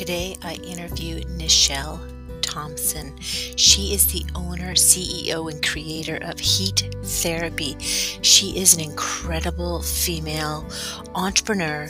Today 0.00 0.34
I 0.40 0.54
interview 0.54 1.20
Nichelle 1.24 2.00
Thompson. 2.40 3.20
She 3.20 3.92
is 3.92 4.10
the 4.10 4.24
owner, 4.34 4.72
CEO, 4.72 5.52
and 5.52 5.62
creator 5.62 6.18
of 6.22 6.40
Heat 6.40 6.88
Therapy. 7.04 7.76
She 7.78 8.58
is 8.58 8.72
an 8.72 8.80
incredible 8.80 9.82
female 9.82 10.66
entrepreneur 11.14 11.86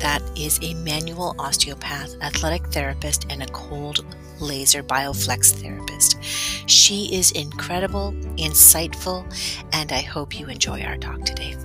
that 0.00 0.20
is 0.36 0.58
a 0.60 0.74
manual 0.74 1.34
osteopath, 1.38 2.14
athletic 2.20 2.66
therapist, 2.66 3.24
and 3.30 3.42
a 3.42 3.46
cold 3.46 4.04
laser 4.38 4.82
bioflex 4.82 5.52
therapist. 5.52 6.22
She 6.68 7.06
is 7.14 7.32
incredible, 7.32 8.12
insightful, 8.36 9.24
and 9.72 9.92
I 9.92 10.02
hope 10.02 10.38
you 10.38 10.48
enjoy 10.48 10.82
our 10.82 10.98
talk 10.98 11.24
today. 11.24 11.56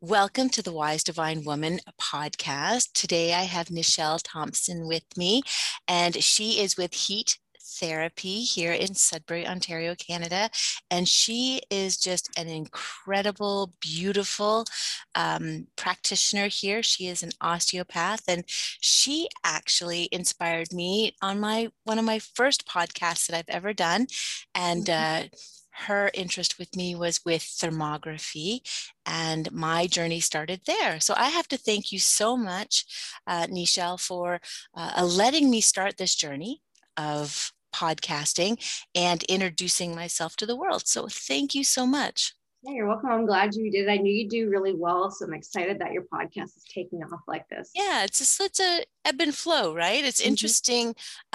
Welcome 0.00 0.48
to 0.50 0.62
the 0.62 0.72
Wise 0.72 1.02
Divine 1.02 1.42
Woman 1.42 1.80
podcast. 2.00 2.92
Today 2.94 3.34
I 3.34 3.42
have 3.42 3.66
Nichelle 3.66 4.20
Thompson 4.22 4.86
with 4.86 5.02
me, 5.16 5.42
and 5.88 6.22
she 6.22 6.60
is 6.60 6.76
with 6.76 6.94
Heat 6.94 7.36
Therapy 7.60 8.42
here 8.42 8.70
in 8.70 8.94
Sudbury, 8.94 9.44
Ontario, 9.44 9.96
Canada. 9.96 10.50
And 10.88 11.08
she 11.08 11.62
is 11.68 11.96
just 11.96 12.30
an 12.38 12.46
incredible, 12.46 13.72
beautiful 13.80 14.66
um, 15.16 15.66
practitioner 15.74 16.46
here. 16.46 16.80
She 16.80 17.08
is 17.08 17.24
an 17.24 17.32
osteopath, 17.40 18.22
and 18.28 18.44
she 18.46 19.28
actually 19.42 20.08
inspired 20.12 20.72
me 20.72 21.16
on 21.20 21.40
my 21.40 21.70
one 21.82 21.98
of 21.98 22.04
my 22.04 22.20
first 22.20 22.68
podcasts 22.68 23.26
that 23.26 23.36
I've 23.36 23.52
ever 23.52 23.72
done. 23.72 24.06
And 24.54 24.86
mm-hmm. 24.86 25.24
uh, 25.24 25.28
her 25.86 26.10
interest 26.14 26.58
with 26.58 26.74
me 26.76 26.94
was 26.94 27.20
with 27.24 27.42
thermography, 27.42 28.60
and 29.06 29.50
my 29.52 29.86
journey 29.86 30.20
started 30.20 30.62
there. 30.66 31.00
So 31.00 31.14
I 31.16 31.28
have 31.28 31.48
to 31.48 31.56
thank 31.58 31.92
you 31.92 31.98
so 31.98 32.36
much, 32.36 32.84
uh, 33.26 33.46
Nichelle, 33.46 34.00
for 34.00 34.40
uh, 34.74 35.04
letting 35.04 35.50
me 35.50 35.60
start 35.60 35.96
this 35.96 36.14
journey 36.14 36.62
of 36.96 37.52
podcasting 37.74 38.58
and 38.94 39.22
introducing 39.24 39.94
myself 39.94 40.36
to 40.36 40.46
the 40.46 40.56
world. 40.56 40.86
So 40.86 41.06
thank 41.08 41.54
you 41.54 41.64
so 41.64 41.86
much. 41.86 42.34
Yeah, 42.62 42.72
you're 42.72 42.88
welcome. 42.88 43.10
I'm 43.10 43.24
glad 43.24 43.54
you 43.54 43.70
did. 43.70 43.88
I 43.88 43.98
knew 43.98 44.12
you 44.12 44.28
do 44.28 44.50
really 44.50 44.74
well, 44.74 45.12
so 45.12 45.24
I'm 45.24 45.34
excited 45.34 45.78
that 45.78 45.92
your 45.92 46.02
podcast 46.12 46.56
is 46.56 46.64
taking 46.68 47.02
off 47.04 47.20
like 47.28 47.48
this. 47.48 47.70
Yeah, 47.72 48.02
it's 48.02 48.18
just 48.18 48.40
it's 48.40 48.58
a 48.58 48.84
ebb 49.04 49.20
and 49.20 49.32
flow, 49.32 49.72
right? 49.72 50.04
It's 50.04 50.20
mm-hmm. 50.20 50.30
interesting, 50.30 50.94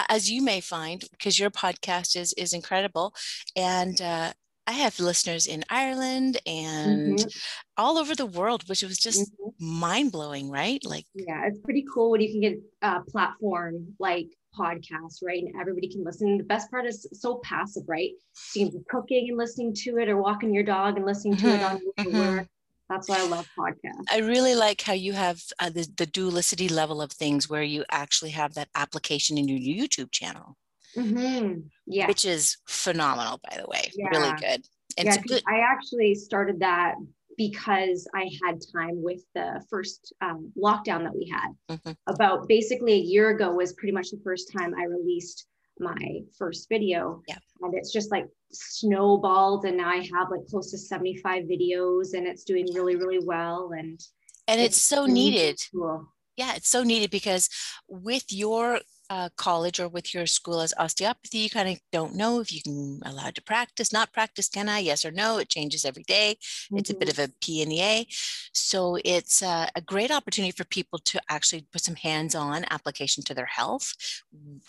as 0.09 0.29
you 0.29 0.41
may 0.41 0.59
find, 0.59 1.01
because 1.11 1.39
your 1.39 1.49
podcast 1.49 2.17
is 2.17 2.33
is 2.33 2.51
incredible, 2.51 3.13
and 3.55 4.01
uh, 4.01 4.33
I 4.65 4.71
have 4.73 4.99
listeners 4.99 5.45
in 5.45 5.63
Ireland 5.69 6.39
and 6.45 7.19
mm-hmm. 7.19 7.29
all 7.77 7.97
over 7.97 8.15
the 8.15 8.25
world, 8.25 8.67
which 8.69 8.81
was 8.81 8.97
just 8.97 9.21
mm-hmm. 9.21 9.79
mind 9.79 10.11
blowing, 10.11 10.49
right? 10.49 10.83
Like, 10.85 11.05
yeah, 11.13 11.45
it's 11.45 11.59
pretty 11.59 11.85
cool 11.93 12.11
when 12.11 12.21
you 12.21 12.31
can 12.31 12.41
get 12.41 12.59
a 12.81 13.01
platform 13.01 13.93
like 13.99 14.27
podcast, 14.57 15.21
right? 15.23 15.43
And 15.43 15.53
everybody 15.59 15.89
can 15.89 16.03
listen. 16.03 16.37
The 16.37 16.43
best 16.43 16.71
part 16.71 16.85
is 16.85 17.07
so 17.13 17.41
passive, 17.43 17.83
right? 17.87 18.11
So 18.33 18.59
you 18.59 18.69
can 18.69 18.77
be 18.79 18.85
cooking 18.89 19.29
and 19.29 19.37
listening 19.37 19.73
to 19.83 19.97
it 19.97 20.07
or 20.07 20.17
walking 20.17 20.53
your 20.53 20.63
dog 20.63 20.95
and 20.97 21.05
listening 21.05 21.37
to 21.37 21.45
mm-hmm. 21.45 21.55
it 21.55 21.63
on 21.63 21.81
your 21.81 22.13
mm-hmm. 22.13 22.37
work. 22.37 22.47
That's 22.89 23.09
why 23.09 23.19
I 23.19 23.27
love 23.27 23.47
podcasts. 23.57 24.03
I 24.11 24.19
really 24.19 24.55
like 24.55 24.81
how 24.81 24.93
you 24.93 25.13
have 25.13 25.41
uh, 25.59 25.69
the, 25.69 25.87
the 25.97 26.05
dualicity 26.05 26.69
level 26.69 27.01
of 27.01 27.11
things 27.11 27.49
where 27.49 27.63
you 27.63 27.83
actually 27.89 28.31
have 28.31 28.53
that 28.53 28.69
application 28.75 29.37
in 29.37 29.47
your 29.47 29.57
YouTube 29.57 30.11
channel. 30.11 30.57
Mm-hmm. 30.95 31.59
Yeah. 31.87 32.07
Which 32.07 32.25
is 32.25 32.57
phenomenal, 32.67 33.39
by 33.49 33.57
the 33.57 33.67
way. 33.67 33.91
Yeah. 33.95 34.09
Really 34.09 34.33
good. 34.39 34.65
And 34.97 35.07
yeah, 35.07 35.17
good- 35.25 35.43
I 35.47 35.59
actually 35.59 36.15
started 36.15 36.59
that 36.59 36.95
because 37.37 38.07
I 38.13 38.29
had 38.45 38.61
time 38.75 39.01
with 39.01 39.21
the 39.33 39.63
first 39.69 40.13
um, 40.21 40.51
lockdown 40.57 41.03
that 41.03 41.15
we 41.15 41.27
had. 41.29 41.49
Mm-hmm. 41.69 41.91
About 42.07 42.47
basically 42.47 42.93
a 42.93 42.97
year 42.97 43.29
ago 43.29 43.51
was 43.51 43.73
pretty 43.73 43.91
much 43.91 44.11
the 44.11 44.21
first 44.23 44.51
time 44.55 44.73
I 44.77 44.83
released 44.83 45.47
my 45.79 46.19
first 46.37 46.69
video. 46.69 47.21
Yeah. 47.27 47.37
And 47.61 47.73
it's 47.73 47.91
just 47.91 48.11
like 48.11 48.27
snowballed. 48.51 49.65
And 49.65 49.77
now 49.77 49.89
I 49.89 49.97
have 49.97 50.29
like 50.29 50.45
close 50.49 50.71
to 50.71 50.77
75 50.77 51.45
videos 51.45 52.13
and 52.13 52.27
it's 52.27 52.43
doing 52.43 52.67
really, 52.73 52.95
really 52.95 53.19
well. 53.23 53.71
And 53.77 53.99
and 54.47 54.59
it's, 54.59 54.77
it's 54.77 54.85
so 54.85 55.05
needed. 55.05 55.59
Cool. 55.73 56.07
Yeah, 56.35 56.55
it's 56.55 56.69
so 56.69 56.83
needed 56.83 57.11
because 57.11 57.49
with 57.87 58.25
your 58.29 58.79
uh, 59.09 59.29
college 59.35 59.79
or 59.79 59.87
with 59.87 60.13
your 60.13 60.25
school 60.25 60.61
as 60.61 60.73
osteopathy, 60.77 61.39
you 61.39 61.49
kind 61.49 61.69
of 61.69 61.79
don't 61.91 62.15
know 62.15 62.39
if 62.39 62.53
you 62.53 62.61
can 62.61 63.01
allowed 63.05 63.35
to 63.35 63.43
practice, 63.43 63.91
not 63.91 64.13
practice, 64.13 64.49
can 64.49 64.69
I? 64.69 64.79
Yes 64.79 65.05
or 65.05 65.11
no. 65.11 65.37
It 65.37 65.49
changes 65.49 65.85
every 65.85 66.03
day. 66.03 66.37
Mm-hmm. 66.39 66.77
It's 66.77 66.89
a 66.89 66.95
bit 66.95 67.09
mm-hmm. 67.09 67.21
of 67.21 67.29
a 67.29 67.33
P 67.41 67.61
and 67.61 67.71
A. 67.73 68.07
So 68.53 68.97
it's 69.03 69.41
uh, 69.41 69.67
a 69.75 69.81
great 69.81 70.11
opportunity 70.11 70.51
for 70.51 70.63
people 70.65 70.99
to 70.99 71.21
actually 71.29 71.65
put 71.71 71.81
some 71.81 71.95
hands-on 71.95 72.65
application 72.69 73.23
to 73.25 73.33
their 73.33 73.45
health. 73.45 73.93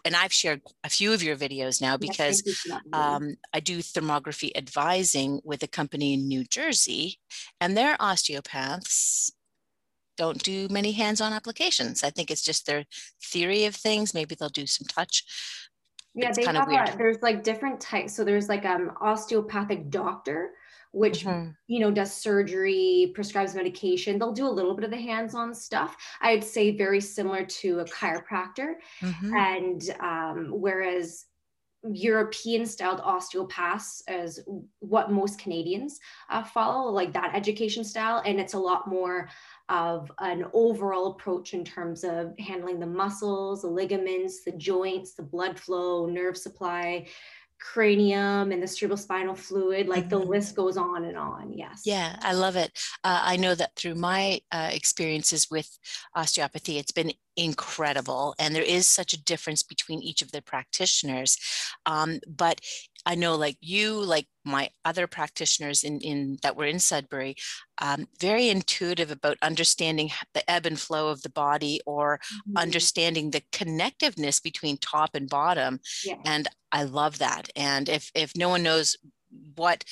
And 0.05 0.17
I've 0.17 0.33
shared 0.33 0.62
a 0.83 0.91
few 0.91 1.12
of 1.12 1.23
your 1.23 1.37
videos 1.37 1.81
now 1.81 1.97
because 1.97 2.43
yes, 2.44 2.81
um, 2.93 3.37
I 3.53 3.61
do 3.61 3.78
thermography 3.78 4.50
advising 4.56 5.41
with 5.44 5.62
a 5.62 5.69
company 5.69 6.15
in 6.15 6.28
New 6.28 6.44
Jersey, 6.44 7.19
and 7.61 7.77
their 7.77 7.97
osteopaths 8.00 9.33
don't 10.16 10.42
do 10.42 10.69
many 10.70 10.92
hands-on 10.92 11.32
applications. 11.32 12.04
I 12.04 12.10
think 12.10 12.30
it's 12.30 12.44
just 12.44 12.66
their 12.66 12.84
theory 13.22 13.64
of 13.64 13.75
things. 13.75 14.14
Maybe 14.14 14.34
they'll 14.34 14.48
do 14.48 14.66
some 14.66 14.86
touch. 14.86 15.25
Yeah, 16.14 16.28
it's 16.28 16.38
they 16.38 16.44
have 16.44 16.69
a, 16.69 16.97
there's 16.97 17.22
like 17.22 17.42
different 17.42 17.80
types. 17.80 18.14
So 18.14 18.25
there's 18.25 18.48
like 18.48 18.64
um 18.64 18.92
osteopathic 19.00 19.91
doctor, 19.91 20.50
which 20.92 21.25
mm-hmm. 21.25 21.50
you 21.66 21.80
know 21.80 21.91
does 21.91 22.14
surgery, 22.14 23.10
prescribes 23.14 23.54
medication. 23.54 24.19
They'll 24.19 24.32
do 24.32 24.47
a 24.47 24.48
little 24.48 24.76
bit 24.76 24.84
of 24.84 24.92
the 24.92 25.00
hands-on 25.00 25.54
stuff. 25.54 25.97
I'd 26.20 26.44
say 26.44 26.76
very 26.76 27.00
similar 27.00 27.44
to 27.44 27.81
a 27.81 27.84
chiropractor. 27.84 28.75
Mm-hmm. 29.02 29.34
And 29.36 29.82
um, 30.00 30.48
whereas 30.52 31.26
European 31.92 32.64
styled 32.64 33.00
osteopaths 33.00 34.02
as 34.08 34.41
what 34.78 35.10
most 35.10 35.38
Canadians 35.38 35.98
uh, 36.31 36.42
follow, 36.42 36.91
like 36.91 37.12
that 37.12 37.34
education 37.34 37.84
style. 37.84 38.22
And 38.25 38.41
it's 38.41 38.54
a 38.54 38.58
lot 38.58 38.88
more 38.88 39.28
of 39.69 40.10
an 40.20 40.44
overall 40.52 41.12
approach 41.12 41.54
in 41.54 41.64
terms 41.64 42.04
of 42.04 42.34
handling 42.38 42.80
the 42.80 42.86
muscles, 42.86 43.62
the 43.62 43.69
ligaments, 43.69 44.44
the 44.44 44.52
joints, 44.52 45.14
the 45.14 45.22
blood 45.22 45.58
flow, 45.58 46.06
nerve 46.06 46.36
supply, 46.36 47.06
cranium 47.64 48.52
and 48.52 48.62
the 48.62 48.69
cerebral 48.69 48.97
spinal 48.97 49.34
fluid 49.34 49.88
like 49.88 50.10
the 50.10 50.20
mm-hmm. 50.20 50.28
list 50.28 50.54
goes 50.54 50.76
on 50.76 51.04
and 51.04 51.16
on. 51.16 51.52
Yes. 51.52 51.82
Yeah 51.84 52.16
i 52.20 52.34
love 52.34 52.56
it. 52.56 52.70
Uh, 53.02 53.20
i 53.22 53.36
know 53.36 53.54
that 53.54 53.75
through 53.75 53.94
my 53.94 54.41
uh, 54.52 54.69
experiences 54.70 55.50
with 55.50 55.78
osteopathy 56.14 56.78
it's 56.78 56.92
been 56.92 57.12
incredible 57.36 58.34
and 58.38 58.54
there 58.54 58.62
is 58.62 58.86
such 58.86 59.12
a 59.12 59.22
difference 59.22 59.62
between 59.62 60.02
each 60.02 60.20
of 60.20 60.31
the 60.32 60.42
practitioners. 60.42 61.38
Um, 61.86 62.20
but 62.28 62.60
I 63.06 63.15
know 63.15 63.34
like 63.37 63.56
you, 63.60 64.03
like 64.03 64.26
my 64.44 64.70
other 64.84 65.06
practitioners 65.06 65.84
in, 65.84 66.00
in 66.00 66.38
that 66.42 66.56
were 66.56 66.65
in 66.65 66.78
Sudbury, 66.78 67.37
um, 67.78 68.06
very 68.19 68.48
intuitive 68.48 69.10
about 69.10 69.38
understanding 69.42 70.10
the 70.32 70.48
ebb 70.50 70.66
and 70.66 70.78
flow 70.78 71.09
of 71.09 71.22
the 71.22 71.31
body 71.31 71.81
or 71.87 72.19
mm-hmm. 72.19 72.56
understanding 72.56 73.31
the 73.31 73.43
connectiveness 73.53 74.43
between 74.43 74.78
top 74.78 75.10
and 75.14 75.28
bottom. 75.28 75.81
Yeah. 76.04 76.16
And 76.25 76.48
I 76.72 76.84
love 76.84 77.19
that. 77.19 77.50
And 77.56 77.88
if 77.88 78.10
if 78.14 78.37
no 78.37 78.48
one 78.48 78.62
knows 78.62 78.97
what 79.54 79.84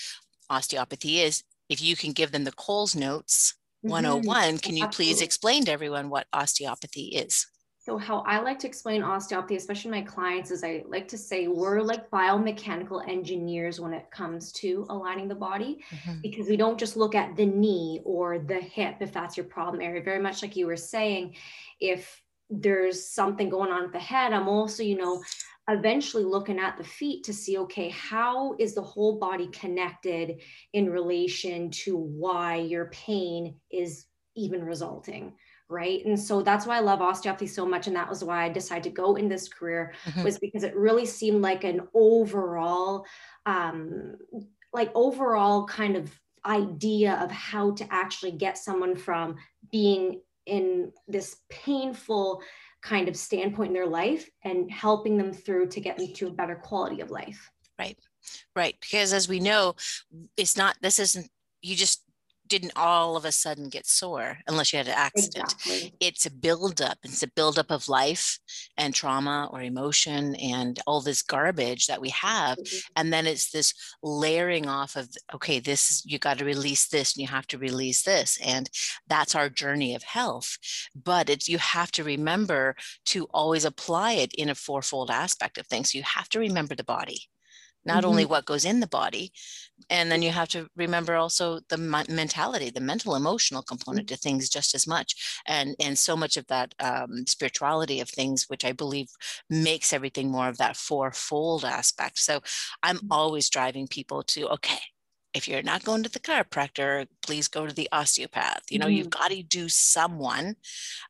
osteopathy 0.48 1.20
is, 1.20 1.42
if 1.68 1.82
you 1.82 1.96
can 1.96 2.12
give 2.12 2.32
them 2.32 2.44
the 2.44 2.52
Coles 2.52 2.94
notes 2.94 3.54
mm-hmm. 3.84 3.90
101, 3.90 4.58
can 4.58 4.76
you 4.76 4.88
please 4.88 5.20
explain 5.20 5.64
to 5.66 5.72
everyone 5.72 6.08
what 6.08 6.26
osteopathy 6.32 7.08
is? 7.08 7.46
So, 7.84 7.98
how 7.98 8.20
I 8.20 8.38
like 8.38 8.60
to 8.60 8.68
explain 8.68 9.02
osteopathy, 9.02 9.56
especially 9.56 9.90
my 9.90 10.02
clients, 10.02 10.52
is 10.52 10.62
I 10.62 10.84
like 10.86 11.08
to 11.08 11.18
say 11.18 11.48
we're 11.48 11.80
like 11.80 12.08
biomechanical 12.10 13.08
engineers 13.08 13.80
when 13.80 13.92
it 13.92 14.08
comes 14.12 14.52
to 14.52 14.86
aligning 14.88 15.26
the 15.26 15.34
body 15.34 15.80
mm-hmm. 15.90 16.20
because 16.22 16.48
we 16.48 16.56
don't 16.56 16.78
just 16.78 16.96
look 16.96 17.16
at 17.16 17.34
the 17.34 17.44
knee 17.44 18.00
or 18.04 18.38
the 18.38 18.60
hip 18.60 18.98
if 19.00 19.12
that's 19.12 19.36
your 19.36 19.46
problem 19.46 19.82
area. 19.82 20.00
Very 20.00 20.20
much 20.20 20.42
like 20.42 20.54
you 20.54 20.68
were 20.68 20.76
saying, 20.76 21.34
if 21.80 22.22
there's 22.48 23.04
something 23.04 23.48
going 23.48 23.72
on 23.72 23.82
with 23.82 23.92
the 23.92 23.98
head, 23.98 24.32
I'm 24.32 24.46
also, 24.46 24.84
you 24.84 24.96
know, 24.96 25.20
eventually 25.68 26.22
looking 26.22 26.60
at 26.60 26.78
the 26.78 26.84
feet 26.84 27.24
to 27.24 27.32
see 27.32 27.58
okay 27.58 27.88
how 27.88 28.54
is 28.60 28.74
the 28.74 28.82
whole 28.82 29.18
body 29.18 29.48
connected 29.48 30.40
in 30.72 30.88
relation 30.88 31.68
to 31.70 31.96
why 31.96 32.56
your 32.56 32.90
pain 32.90 33.56
is 33.72 34.06
even 34.36 34.64
resulting 34.64 35.32
right? 35.72 36.04
And 36.04 36.18
so 36.18 36.42
that's 36.42 36.66
why 36.66 36.76
i 36.76 36.80
love 36.80 37.00
osteopathy 37.00 37.46
so 37.46 37.66
much 37.66 37.86
and 37.86 37.96
that 37.96 38.08
was 38.08 38.22
why 38.22 38.44
i 38.44 38.48
decided 38.48 38.84
to 38.84 38.90
go 38.90 39.16
in 39.16 39.28
this 39.28 39.48
career 39.48 39.94
mm-hmm. 40.04 40.22
was 40.22 40.38
because 40.38 40.62
it 40.62 40.76
really 40.76 41.06
seemed 41.06 41.42
like 41.42 41.64
an 41.64 41.80
overall 41.94 43.04
um 43.46 44.16
like 44.72 44.90
overall 44.94 45.66
kind 45.66 45.96
of 45.96 46.10
idea 46.44 47.14
of 47.22 47.30
how 47.30 47.72
to 47.72 47.86
actually 47.90 48.32
get 48.32 48.58
someone 48.58 48.96
from 48.96 49.36
being 49.70 50.20
in 50.46 50.92
this 51.06 51.36
painful 51.50 52.42
kind 52.82 53.08
of 53.08 53.16
standpoint 53.16 53.68
in 53.68 53.74
their 53.74 53.86
life 53.86 54.28
and 54.44 54.70
helping 54.70 55.16
them 55.16 55.32
through 55.32 55.68
to 55.68 55.80
get 55.80 55.96
them 55.96 56.12
to 56.12 56.26
a 56.26 56.32
better 56.32 56.56
quality 56.56 57.00
of 57.00 57.10
life. 57.10 57.48
Right. 57.78 57.96
Right. 58.56 58.76
Because 58.80 59.12
as 59.12 59.28
we 59.28 59.38
know 59.38 59.76
it's 60.36 60.56
not 60.56 60.76
this 60.80 60.98
isn't 60.98 61.28
you 61.60 61.76
just 61.76 62.02
didn't 62.52 62.72
all 62.76 63.16
of 63.16 63.24
a 63.24 63.32
sudden 63.32 63.70
get 63.70 63.86
sore 63.86 64.36
unless 64.46 64.74
you 64.74 64.76
had 64.76 64.86
an 64.86 64.94
accident. 64.94 65.54
Exactly. 65.54 65.94
It's 66.00 66.26
a 66.26 66.30
buildup. 66.30 66.98
It's 67.02 67.22
a 67.22 67.32
buildup 67.34 67.70
of 67.70 67.88
life 67.88 68.38
and 68.76 68.94
trauma 68.94 69.48
or 69.50 69.62
emotion 69.62 70.34
and 70.34 70.78
all 70.86 71.00
this 71.00 71.22
garbage 71.22 71.86
that 71.86 72.02
we 72.02 72.10
have. 72.10 72.58
Mm-hmm. 72.58 72.78
And 72.96 73.10
then 73.10 73.26
it's 73.26 73.50
this 73.50 73.72
layering 74.02 74.68
off 74.68 74.96
of, 74.96 75.08
okay, 75.32 75.60
this 75.60 75.90
is, 75.90 76.04
you 76.04 76.18
got 76.18 76.36
to 76.38 76.44
release 76.44 76.88
this 76.88 77.16
and 77.16 77.22
you 77.22 77.28
have 77.28 77.46
to 77.46 77.56
release 77.56 78.02
this. 78.02 78.38
And 78.44 78.68
that's 79.08 79.34
our 79.34 79.48
journey 79.48 79.94
of 79.94 80.02
health. 80.02 80.58
But 80.94 81.30
it's, 81.30 81.48
you 81.48 81.56
have 81.56 81.90
to 81.92 82.04
remember 82.04 82.76
to 83.06 83.28
always 83.32 83.64
apply 83.64 84.12
it 84.12 84.34
in 84.34 84.50
a 84.50 84.54
fourfold 84.54 85.10
aspect 85.10 85.56
of 85.56 85.66
things. 85.66 85.94
You 85.94 86.02
have 86.02 86.28
to 86.28 86.38
remember 86.38 86.74
the 86.74 86.84
body 86.84 87.30
not 87.84 87.98
mm-hmm. 87.98 88.06
only 88.06 88.24
what 88.24 88.44
goes 88.44 88.64
in 88.64 88.80
the 88.80 88.86
body 88.86 89.32
and 89.90 90.10
then 90.10 90.22
you 90.22 90.30
have 90.30 90.48
to 90.48 90.68
remember 90.76 91.14
also 91.14 91.60
the 91.68 91.76
mentality 92.08 92.70
the 92.70 92.80
mental 92.80 93.14
emotional 93.14 93.62
component 93.62 94.06
mm-hmm. 94.06 94.14
to 94.14 94.20
things 94.20 94.48
just 94.48 94.74
as 94.74 94.86
much 94.86 95.40
and 95.46 95.74
and 95.80 95.98
so 95.98 96.16
much 96.16 96.36
of 96.36 96.46
that 96.46 96.74
um, 96.80 97.26
spirituality 97.26 98.00
of 98.00 98.08
things 98.08 98.44
which 98.48 98.64
i 98.64 98.72
believe 98.72 99.08
makes 99.48 99.92
everything 99.92 100.30
more 100.30 100.48
of 100.48 100.58
that 100.58 100.76
fourfold 100.76 101.64
aspect 101.64 102.18
so 102.18 102.40
i'm 102.82 102.96
mm-hmm. 102.96 103.12
always 103.12 103.48
driving 103.50 103.86
people 103.86 104.22
to 104.22 104.48
okay 104.48 104.80
if 105.34 105.48
you're 105.48 105.62
not 105.62 105.84
going 105.84 106.02
to 106.02 106.10
the 106.10 106.20
chiropractor, 106.20 107.06
please 107.22 107.48
go 107.48 107.66
to 107.66 107.74
the 107.74 107.88
osteopath. 107.90 108.64
You 108.70 108.78
know, 108.78 108.86
mm-hmm. 108.86 108.96
you've 108.96 109.10
got 109.10 109.30
to 109.30 109.42
do 109.42 109.68
someone 109.68 110.56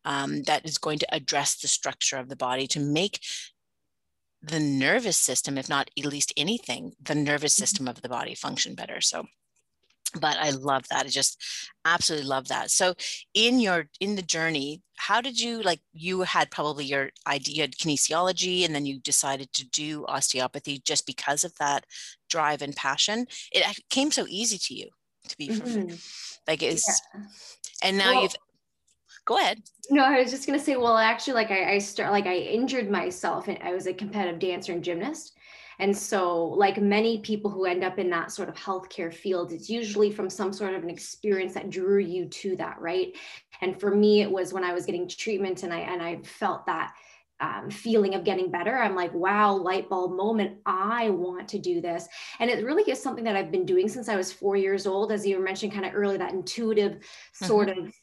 um, 0.05 0.43
that 0.45 0.65
is 0.65 0.79
going 0.79 0.99
to 1.01 1.15
address 1.15 1.57
the 1.57 1.69
structure 1.69 2.17
of 2.17 2.29
the 2.29 2.37
body 2.37 2.67
to 2.69 2.81
make 2.81 3.21
the 4.43 4.61
nervous 4.61 5.17
system, 5.17 5.57
if 5.57 5.69
not 5.69 5.91
at 5.99 6.05
least 6.05 6.33
anything, 6.37 6.93
the 7.01 7.15
nervous 7.15 7.55
mm-hmm. 7.55 7.63
system 7.63 7.89
of 7.89 8.03
the 8.03 8.09
body 8.09 8.35
function 8.35 8.75
better. 8.75 9.01
So, 9.01 9.27
but 10.21 10.37
I 10.37 10.51
love 10.51 10.85
that. 10.89 11.07
I 11.07 11.09
just 11.09 11.43
absolutely 11.85 12.27
love 12.27 12.49
that. 12.49 12.71
So, 12.71 12.95
in 13.35 13.61
your 13.61 13.89
in 14.01 14.17
the 14.17 14.23
journey, 14.23 14.83
how 14.97 15.21
did 15.21 15.41
you 15.41 15.63
like? 15.63 15.81
You 15.93 16.23
had 16.23 16.51
probably 16.51 16.85
your 16.85 17.11
idea 17.27 17.69
kinesiology, 17.69 18.65
and 18.65 18.75
then 18.75 18.85
you 18.85 18.99
decided 19.01 19.53
to 19.55 19.69
do 19.69 20.05
osteopathy 20.07 20.83
just 20.85 21.07
because 21.07 21.45
of 21.45 21.57
that 21.59 21.87
drive 22.29 22.63
and 22.63 22.77
passion. 22.77 23.27
It 23.53 23.65
came 23.91 24.11
so 24.11 24.27
easy 24.29 24.59
to 24.59 24.75
you 24.75 24.89
to 25.29 25.37
be 25.37 25.49
mm-hmm. 25.49 25.95
like 26.47 26.63
is, 26.63 26.85
yeah. 27.15 27.21
and 27.83 27.97
now 27.97 28.13
well, 28.13 28.23
you've 28.23 28.37
go 29.33 29.39
ahead. 29.39 29.63
No, 29.91 30.05
I 30.05 30.21
was 30.21 30.31
just 30.31 30.47
gonna 30.47 30.59
say, 30.59 30.77
well, 30.77 30.97
actually, 30.97 31.35
like 31.35 31.51
I, 31.51 31.75
I 31.75 31.79
start 31.79 32.13
like 32.13 32.27
I 32.27 32.37
injured 32.37 32.91
myself 32.91 33.49
and 33.49 33.59
I 33.63 33.73
was 33.73 33.87
a 33.87 33.95
competitive 33.95 34.39
dancer 34.39 34.73
and 34.73 34.85
gymnast. 34.85 35.37
And 35.79 35.97
so, 35.97 36.45
like 36.45 36.81
many 36.81 37.21
people 37.21 37.51
who 37.51 37.65
end 37.65 37.83
up 37.83 37.99
in 37.99 38.11
that 38.11 38.31
sort 38.31 38.49
of 38.49 38.55
healthcare 38.55 39.13
field, 39.13 39.53
it's 39.53 39.71
usually 39.71 40.13
from 40.13 40.29
some 40.29 40.53
sort 40.53 40.75
of 40.75 40.83
an 40.83 40.91
experience 40.91 41.55
that 41.55 41.71
drew 41.71 41.99
you 41.99 42.27
to 42.27 42.57
that, 42.57 42.81
right? 42.81 43.17
And 43.63 43.81
for 43.81 43.95
me, 43.95 44.21
it 44.21 44.31
was 44.31 44.53
when 44.53 44.65
I 44.65 44.75
was 44.75 44.87
getting 44.87 45.09
treatment 45.09 45.63
and 45.63 45.73
I 45.73 45.81
and 45.81 46.03
I 46.03 46.21
felt 46.23 46.67
that 46.67 46.93
um, 47.41 47.71
feeling 47.71 48.15
of 48.15 48.23
getting 48.23 48.51
better. 48.51 48.77
I'm 48.79 48.95
like, 48.95 49.13
wow, 49.13 49.53
light 49.55 49.89
bulb 49.89 50.17
moment. 50.17 50.59
I 50.65 51.11
want 51.11 51.49
to 51.49 51.59
do 51.59 51.81
this. 51.81 52.07
And 52.39 52.49
it 52.49 52.65
really 52.65 52.89
is 52.91 53.03
something 53.03 53.25
that 53.25 53.35
I've 53.35 53.51
been 53.51 53.67
doing 53.67 53.89
since 53.89 54.09
I 54.09 54.15
was 54.15 54.33
four 54.33 54.57
years 54.57 54.87
old, 54.87 55.11
as 55.11 55.27
you 55.27 55.43
mentioned 55.43 55.73
kind 55.73 55.85
of 55.85 55.93
earlier, 55.95 56.19
that 56.19 56.33
intuitive 56.33 56.99
sort 57.33 57.69
mm-hmm. 57.69 57.87
of 57.87 57.95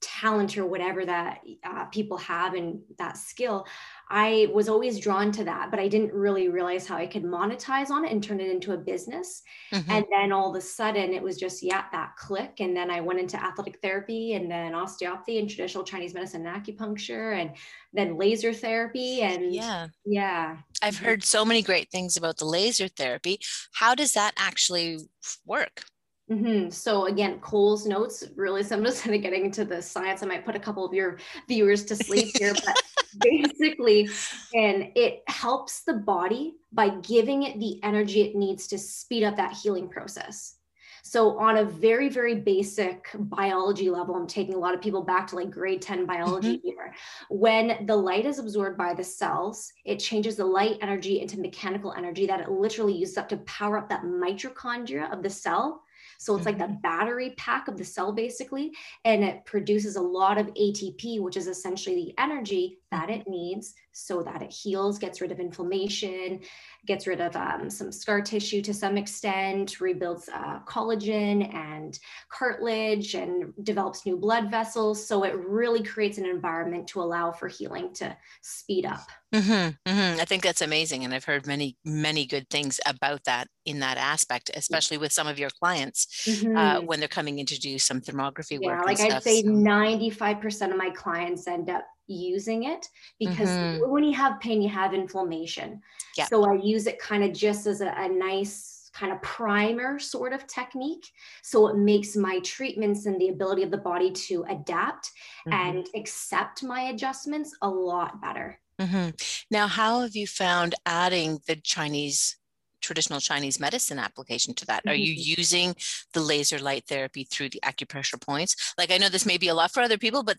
talent 0.00 0.56
or 0.56 0.66
whatever 0.66 1.04
that 1.04 1.40
uh, 1.64 1.84
people 1.86 2.16
have 2.16 2.54
and 2.54 2.80
that 2.98 3.16
skill 3.18 3.66
i 4.08 4.48
was 4.52 4.68
always 4.68 4.98
drawn 4.98 5.30
to 5.30 5.44
that 5.44 5.70
but 5.70 5.78
i 5.78 5.86
didn't 5.88 6.12
really 6.12 6.48
realize 6.48 6.86
how 6.86 6.96
i 6.96 7.06
could 7.06 7.22
monetize 7.22 7.90
on 7.90 8.04
it 8.04 8.12
and 8.12 8.22
turn 8.22 8.40
it 8.40 8.50
into 8.50 8.72
a 8.72 8.76
business. 8.76 9.42
Mm-hmm. 9.72 9.90
and 9.90 10.06
then 10.10 10.32
all 10.32 10.50
of 10.50 10.56
a 10.56 10.60
sudden 10.60 11.12
it 11.12 11.22
was 11.22 11.36
just 11.36 11.62
yeah 11.62 11.84
that 11.92 12.16
click 12.16 12.60
and 12.60 12.76
then 12.76 12.90
i 12.90 13.00
went 13.00 13.20
into 13.20 13.42
athletic 13.42 13.78
therapy 13.82 14.34
and 14.34 14.50
then 14.50 14.74
osteopathy 14.74 15.38
and 15.38 15.48
traditional 15.48 15.84
chinese 15.84 16.14
medicine 16.14 16.46
and 16.46 16.64
acupuncture 16.64 17.38
and 17.38 17.50
then 17.92 18.16
laser 18.16 18.52
therapy 18.52 19.22
and 19.22 19.52
yeah. 19.52 19.88
yeah. 20.04 20.56
I've 20.82 20.98
heard 20.98 21.24
so 21.24 21.44
many 21.44 21.60
great 21.60 21.90
things 21.90 22.16
about 22.16 22.36
the 22.36 22.44
laser 22.44 22.88
therapy. 22.88 23.40
How 23.72 23.94
does 23.94 24.12
that 24.12 24.32
actually 24.36 24.98
work 25.44 25.82
Mm-hmm. 26.30 26.70
So 26.70 27.06
again, 27.06 27.40
Cole's 27.40 27.86
notes 27.86 28.24
really. 28.36 28.62
So 28.62 28.76
I'm 28.76 28.84
just 28.84 29.02
kind 29.02 29.16
of 29.16 29.22
getting 29.22 29.44
into 29.44 29.64
the 29.64 29.82
science. 29.82 30.22
I 30.22 30.26
might 30.26 30.44
put 30.44 30.56
a 30.56 30.60
couple 30.60 30.84
of 30.84 30.94
your 30.94 31.18
viewers 31.48 31.84
to 31.86 31.96
sleep 31.96 32.36
here, 32.38 32.54
but 32.54 32.76
basically, 33.18 34.08
and 34.54 34.92
it 34.94 35.22
helps 35.26 35.82
the 35.82 35.94
body 35.94 36.54
by 36.72 36.90
giving 37.00 37.42
it 37.42 37.58
the 37.58 37.82
energy 37.82 38.22
it 38.22 38.36
needs 38.36 38.68
to 38.68 38.78
speed 38.78 39.24
up 39.24 39.36
that 39.36 39.52
healing 39.52 39.88
process. 39.88 40.56
So 41.02 41.38
on 41.38 41.56
a 41.56 41.64
very, 41.64 42.08
very 42.08 42.34
basic 42.34 43.08
biology 43.14 43.90
level, 43.90 44.14
I'm 44.14 44.26
taking 44.26 44.54
a 44.54 44.58
lot 44.58 44.74
of 44.74 44.82
people 44.82 45.02
back 45.02 45.26
to 45.28 45.36
like 45.36 45.50
grade 45.50 45.82
10 45.82 46.04
biology 46.04 46.58
mm-hmm. 46.58 46.68
here. 46.68 46.94
When 47.30 47.86
the 47.86 47.96
light 47.96 48.26
is 48.26 48.38
absorbed 48.38 48.76
by 48.76 48.94
the 48.94 49.02
cells, 49.02 49.72
it 49.84 49.96
changes 49.96 50.36
the 50.36 50.44
light 50.44 50.76
energy 50.82 51.20
into 51.20 51.40
mechanical 51.40 51.94
energy 51.94 52.26
that 52.26 52.40
it 52.40 52.50
literally 52.50 52.94
uses 52.94 53.16
up 53.16 53.28
to 53.30 53.38
power 53.38 53.78
up 53.78 53.88
that 53.88 54.02
mitochondria 54.02 55.10
of 55.12 55.22
the 55.22 55.30
cell 55.30 55.82
so 56.20 56.36
it's 56.36 56.44
mm-hmm. 56.44 56.48
like 56.50 56.58
the 56.58 56.74
mm-hmm. 56.74 56.82
battery 56.82 57.30
pack 57.38 57.66
of 57.66 57.78
the 57.78 57.84
cell, 57.84 58.12
basically. 58.12 58.72
And 59.06 59.24
it 59.24 59.46
produces 59.46 59.96
a 59.96 60.02
lot 60.02 60.36
of 60.36 60.48
ATP, 60.48 61.18
which 61.18 61.38
is 61.38 61.46
essentially 61.46 61.96
the 61.96 62.22
energy 62.22 62.76
that 62.90 63.10
it 63.10 63.26
needs 63.26 63.74
so 63.92 64.22
that 64.22 64.42
it 64.42 64.52
heals, 64.52 64.98
gets 64.98 65.20
rid 65.20 65.32
of 65.32 65.40
inflammation, 65.40 66.40
gets 66.86 67.06
rid 67.06 67.20
of 67.20 67.34
um, 67.36 67.68
some 67.68 67.92
scar 67.92 68.20
tissue 68.20 68.62
to 68.62 68.72
some 68.72 68.96
extent, 68.96 69.80
rebuilds 69.80 70.28
uh, 70.28 70.60
collagen 70.60 71.52
and 71.54 71.98
cartilage, 72.30 73.14
and 73.14 73.52
develops 73.62 74.06
new 74.06 74.16
blood 74.16 74.50
vessels. 74.50 75.04
So 75.06 75.24
it 75.24 75.36
really 75.36 75.82
creates 75.82 76.18
an 76.18 76.26
environment 76.26 76.86
to 76.88 77.00
allow 77.02 77.32
for 77.32 77.48
healing 77.48 77.92
to 77.94 78.16
speed 78.42 78.86
up. 78.86 79.06
Mm-hmm, 79.34 79.90
mm-hmm. 79.90 80.20
I 80.20 80.24
think 80.24 80.42
that's 80.42 80.62
amazing. 80.62 81.04
And 81.04 81.14
I've 81.14 81.24
heard 81.24 81.46
many, 81.46 81.76
many 81.84 82.26
good 82.26 82.48
things 82.48 82.80
about 82.86 83.24
that 83.24 83.48
in 83.64 83.80
that 83.80 83.96
aspect, 83.96 84.50
especially 84.54 84.98
with 84.98 85.12
some 85.12 85.26
of 85.26 85.38
your 85.38 85.50
clients 85.62 86.26
uh, 86.26 86.30
mm-hmm. 86.30 86.56
uh, 86.56 86.80
when 86.80 86.98
they're 86.98 87.08
coming 87.08 87.38
in 87.38 87.46
to 87.46 87.58
do 87.58 87.78
some 87.78 88.00
thermography 88.00 88.58
yeah, 88.60 88.68
work. 88.68 88.80
Yeah, 88.80 88.92
like 88.92 89.00
I'd 89.00 89.22
say 89.22 89.42
so. 89.42 89.48
95% 89.48 90.70
of 90.70 90.76
my 90.76 90.90
clients 90.90 91.46
end 91.46 91.70
up 91.70 91.84
using 92.10 92.64
it 92.64 92.86
because 93.18 93.48
mm-hmm. 93.48 93.90
when 93.90 94.04
you 94.04 94.12
have 94.14 94.40
pain, 94.40 94.60
you 94.60 94.68
have 94.68 94.94
inflammation. 94.94 95.80
Yeah. 96.16 96.26
So 96.26 96.44
I 96.44 96.54
use 96.54 96.86
it 96.86 96.98
kind 96.98 97.24
of 97.24 97.32
just 97.32 97.66
as 97.66 97.80
a, 97.80 97.94
a 97.96 98.08
nice 98.08 98.90
kind 98.92 99.12
of 99.12 99.22
primer 99.22 99.98
sort 99.98 100.32
of 100.32 100.46
technique. 100.46 101.06
So 101.42 101.68
it 101.68 101.76
makes 101.76 102.16
my 102.16 102.40
treatments 102.40 103.06
and 103.06 103.20
the 103.20 103.28
ability 103.28 103.62
of 103.62 103.70
the 103.70 103.78
body 103.78 104.10
to 104.10 104.44
adapt 104.48 105.10
mm-hmm. 105.46 105.52
and 105.52 105.86
accept 105.94 106.62
my 106.62 106.82
adjustments 106.82 107.56
a 107.62 107.68
lot 107.68 108.20
better. 108.20 108.60
Mm-hmm. 108.80 109.10
Now, 109.50 109.68
how 109.68 110.00
have 110.00 110.16
you 110.16 110.26
found 110.26 110.74
adding 110.86 111.40
the 111.46 111.56
Chinese 111.56 112.36
traditional 112.80 113.20
Chinese 113.20 113.60
medicine 113.60 113.98
application 113.98 114.54
to 114.54 114.66
that? 114.66 114.82
Are 114.86 114.94
you 114.94 115.12
mm-hmm. 115.12 115.40
using 115.40 115.76
the 116.14 116.20
laser 116.20 116.58
light 116.58 116.84
therapy 116.86 117.24
through 117.24 117.50
the 117.50 117.60
acupressure 117.62 118.20
points? 118.20 118.74
Like 118.78 118.90
I 118.90 118.96
know 118.96 119.08
this 119.08 119.26
may 119.26 119.38
be 119.38 119.48
a 119.48 119.54
lot 119.54 119.70
for 119.70 119.82
other 119.82 119.98
people, 119.98 120.22
but 120.22 120.38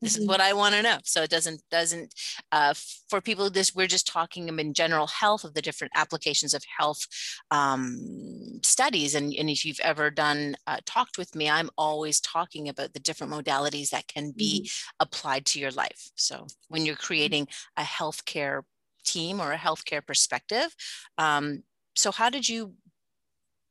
this 0.00 0.16
is 0.16 0.20
mm-hmm. 0.20 0.28
what 0.28 0.40
i 0.40 0.52
want 0.52 0.74
to 0.74 0.82
know. 0.82 0.98
So 1.04 1.22
it 1.22 1.30
doesn't 1.30 1.62
doesn't 1.70 2.14
uh, 2.52 2.74
for 3.08 3.20
people 3.20 3.50
this 3.50 3.74
we're 3.74 3.86
just 3.86 4.06
talking 4.06 4.48
in 4.48 4.74
general 4.74 5.06
health 5.06 5.44
of 5.44 5.54
the 5.54 5.62
different 5.62 5.92
applications 5.96 6.54
of 6.54 6.62
health 6.78 7.06
um, 7.50 8.60
studies. 8.62 9.14
And, 9.14 9.32
and 9.34 9.50
if 9.50 9.64
you've 9.64 9.80
ever 9.80 10.10
done 10.10 10.56
uh, 10.66 10.78
talked 10.86 11.18
with 11.18 11.34
me 11.34 11.48
i'm 11.48 11.70
always 11.76 12.20
talking 12.20 12.68
about 12.68 12.92
the 12.92 13.00
different 13.00 13.32
modalities 13.32 13.90
that 13.90 14.06
can 14.08 14.32
be 14.32 14.62
mm-hmm. 14.62 15.04
applied 15.04 15.46
to 15.46 15.60
your 15.60 15.70
life. 15.70 16.10
So 16.14 16.46
when 16.68 16.86
you're 16.86 16.96
creating 16.96 17.48
a 17.76 17.82
healthcare 17.82 18.62
team 19.04 19.40
or 19.40 19.52
a 19.52 19.58
healthcare 19.58 20.04
perspective 20.06 20.74
um, 21.18 21.62
so 21.94 22.12
how 22.12 22.30
did 22.30 22.48
you 22.48 22.74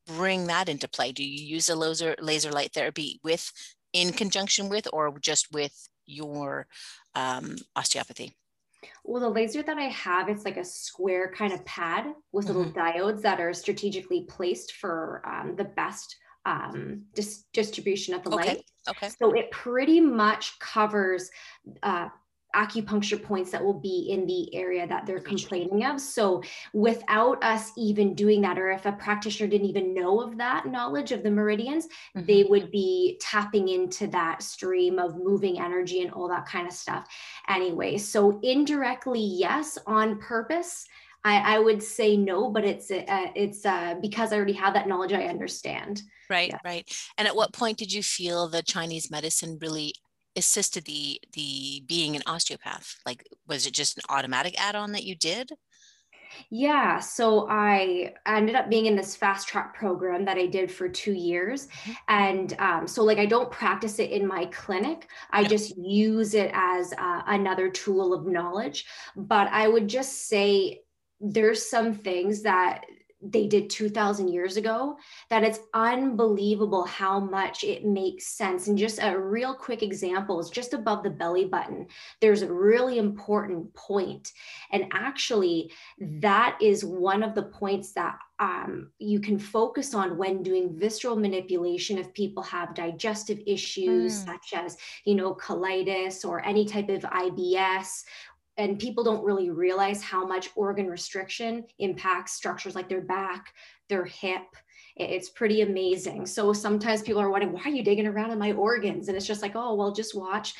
bring 0.05 0.47
that 0.47 0.69
into 0.69 0.87
play? 0.87 1.11
Do 1.11 1.23
you 1.23 1.45
use 1.45 1.69
a 1.69 1.75
laser 1.75 2.15
laser 2.19 2.51
light 2.51 2.73
therapy 2.73 3.19
with 3.23 3.51
in 3.93 4.11
conjunction 4.11 4.69
with 4.69 4.87
or 4.93 5.17
just 5.19 5.51
with 5.51 5.87
your 6.09 6.67
um, 7.15 7.55
osteopathy? 7.75 8.35
Well, 9.03 9.21
the 9.21 9.29
laser 9.29 9.61
that 9.63 9.77
I 9.77 9.83
have, 9.89 10.29
it's 10.29 10.45
like 10.45 10.57
a 10.57 10.63
square 10.63 11.31
kind 11.31 11.53
of 11.53 11.63
pad 11.65 12.13
with 12.31 12.47
mm-hmm. 12.47 12.57
little 12.57 12.73
diodes 12.73 13.21
that 13.21 13.39
are 13.39 13.53
strategically 13.53 14.23
placed 14.23 14.73
for 14.73 15.21
um, 15.25 15.55
the 15.55 15.65
best 15.65 16.15
um, 16.45 17.03
dis- 17.13 17.45
distribution 17.53 18.13
of 18.13 18.23
the 18.23 18.31
okay. 18.31 18.47
light. 18.47 18.63
Okay. 18.89 19.09
So 19.09 19.33
it 19.33 19.51
pretty 19.51 19.99
much 19.99 20.57
covers 20.59 21.29
uh, 21.83 22.09
acupuncture 22.55 23.21
points 23.21 23.51
that 23.51 23.63
will 23.63 23.79
be 23.79 24.07
in 24.09 24.25
the 24.25 24.53
area 24.55 24.87
that 24.87 25.05
they're 25.05 25.19
complaining 25.19 25.85
of. 25.85 26.01
So, 26.01 26.41
without 26.73 27.43
us 27.43 27.71
even 27.77 28.15
doing 28.15 28.41
that, 28.41 28.57
or 28.57 28.71
if 28.71 28.85
a 28.85 28.91
practitioner 28.91 29.49
didn't 29.49 29.67
even 29.67 29.93
know 29.93 30.21
of 30.21 30.37
that 30.37 30.65
knowledge 30.65 31.11
of 31.11 31.23
the 31.23 31.31
meridians, 31.31 31.85
mm-hmm. 31.85 32.25
they 32.25 32.43
would 32.43 32.71
be 32.71 33.17
tapping 33.21 33.69
into 33.69 34.07
that 34.07 34.41
stream 34.41 34.99
of 34.99 35.17
moving 35.17 35.59
energy 35.59 36.01
and 36.01 36.11
all 36.11 36.27
that 36.29 36.45
kind 36.45 36.67
of 36.67 36.73
stuff. 36.73 37.07
Anyway, 37.47 37.97
so 37.97 38.39
indirectly, 38.41 39.21
yes, 39.21 39.77
on 39.85 40.19
purpose. 40.19 40.85
I, 41.23 41.57
I 41.57 41.59
would 41.59 41.83
say 41.83 42.15
no, 42.15 42.49
but 42.49 42.63
it's 42.63 42.89
uh, 42.89 43.27
it's 43.35 43.65
uh, 43.65 43.95
because 44.01 44.31
I 44.31 44.37
already 44.37 44.53
have 44.53 44.73
that 44.73 44.87
knowledge. 44.87 45.11
I 45.11 45.25
understand. 45.25 46.01
Right, 46.29 46.49
yeah. 46.49 46.59
right. 46.63 46.89
And 47.17 47.27
at 47.27 47.35
what 47.35 47.53
point 47.53 47.77
did 47.77 47.91
you 47.91 48.01
feel 48.01 48.47
the 48.47 48.63
Chinese 48.63 49.11
medicine 49.11 49.57
really 49.61 49.93
assisted 50.39 50.85
the 50.85 51.21
the 51.33 51.83
being 51.85 52.15
an 52.15 52.23
osteopath? 52.25 52.95
Like, 53.05 53.27
was 53.47 53.67
it 53.67 53.73
just 53.73 53.97
an 53.97 54.03
automatic 54.09 54.59
add-on 54.59 54.93
that 54.93 55.03
you 55.03 55.15
did? 55.15 55.51
Yeah, 56.49 56.99
so 56.99 57.47
I 57.49 58.13
ended 58.25 58.55
up 58.55 58.69
being 58.69 58.85
in 58.85 58.95
this 58.95 59.15
fast 59.15 59.47
track 59.47 59.75
program 59.75 60.25
that 60.25 60.37
I 60.37 60.45
did 60.45 60.71
for 60.71 60.87
two 60.87 61.13
years. 61.13 61.67
Mm-hmm. 61.67 61.91
And 62.07 62.55
um, 62.59 62.87
so, 62.87 63.03
like, 63.03 63.17
I 63.17 63.25
don't 63.25 63.51
practice 63.51 63.99
it 63.99 64.11
in 64.11 64.27
my 64.27 64.45
clinic, 64.45 65.09
I 65.31 65.43
just 65.43 65.75
use 65.77 66.33
it 66.33 66.51
as 66.53 66.93
uh, 66.93 67.21
another 67.27 67.69
tool 67.69 68.13
of 68.13 68.25
knowledge. 68.25 68.85
But 69.15 69.47
I 69.51 69.67
would 69.67 69.87
just 69.87 70.27
say 70.27 70.81
there's 71.19 71.69
some 71.69 71.93
things 71.93 72.43
that 72.43 72.85
they 73.21 73.47
did 73.47 73.69
2000 73.69 74.29
years 74.29 74.55
ago 74.55 74.97
that 75.29 75.43
it's 75.43 75.59
unbelievable 75.73 76.85
how 76.85 77.19
much 77.19 77.63
it 77.63 77.85
makes 77.85 78.27
sense. 78.27 78.67
And 78.67 78.77
just 78.77 78.99
a 79.01 79.19
real 79.19 79.53
quick 79.53 79.83
example 79.83 80.39
is 80.39 80.49
just 80.49 80.73
above 80.73 81.03
the 81.03 81.09
belly 81.09 81.45
button. 81.45 81.87
There's 82.21 82.41
a 82.41 82.53
really 82.53 82.97
important 82.97 83.73
point. 83.73 84.31
And 84.71 84.85
actually 84.93 85.71
that 85.99 86.57
is 86.61 86.85
one 86.85 87.23
of 87.23 87.35
the 87.35 87.43
points 87.43 87.91
that 87.93 88.17
um, 88.39 88.91
you 88.99 89.19
can 89.19 89.37
focus 89.37 89.93
on 89.93 90.17
when 90.17 90.41
doing 90.41 90.77
visceral 90.77 91.17
manipulation 91.17 91.97
if 91.97 92.13
people 92.13 92.41
have 92.43 92.73
digestive 92.73 93.39
issues 93.45 94.21
mm. 94.21 94.25
such 94.25 94.53
as 94.55 94.77
you 95.03 95.15
know 95.15 95.35
colitis 95.35 96.23
or 96.23 96.45
any 96.45 96.65
type 96.65 96.87
of 96.87 97.01
ibs 97.01 98.03
and 98.59 98.77
people 98.77 99.05
don't 99.05 99.23
really 99.23 99.49
realize 99.49 100.03
how 100.03 100.27
much 100.27 100.49
organ 100.55 100.87
restriction 100.87 101.63
impacts 101.79 102.33
structures 102.33 102.75
like 102.75 102.89
their 102.89 103.01
back, 103.01 103.53
their 103.87 104.03
hip. 104.03 104.41
It's 104.97 105.29
pretty 105.29 105.61
amazing. 105.61 106.25
So 106.25 106.51
sometimes 106.51 107.01
people 107.01 107.21
are 107.21 107.29
wondering, 107.31 107.53
why 107.53 107.61
are 107.63 107.69
you 107.69 107.83
digging 107.83 108.05
around 108.05 108.31
in 108.31 108.37
my 108.37 108.51
organs? 108.51 109.07
And 109.07 109.15
it's 109.15 109.25
just 109.25 109.41
like, 109.41 109.53
oh, 109.55 109.75
well, 109.75 109.93
just 109.93 110.13
watch 110.13 110.55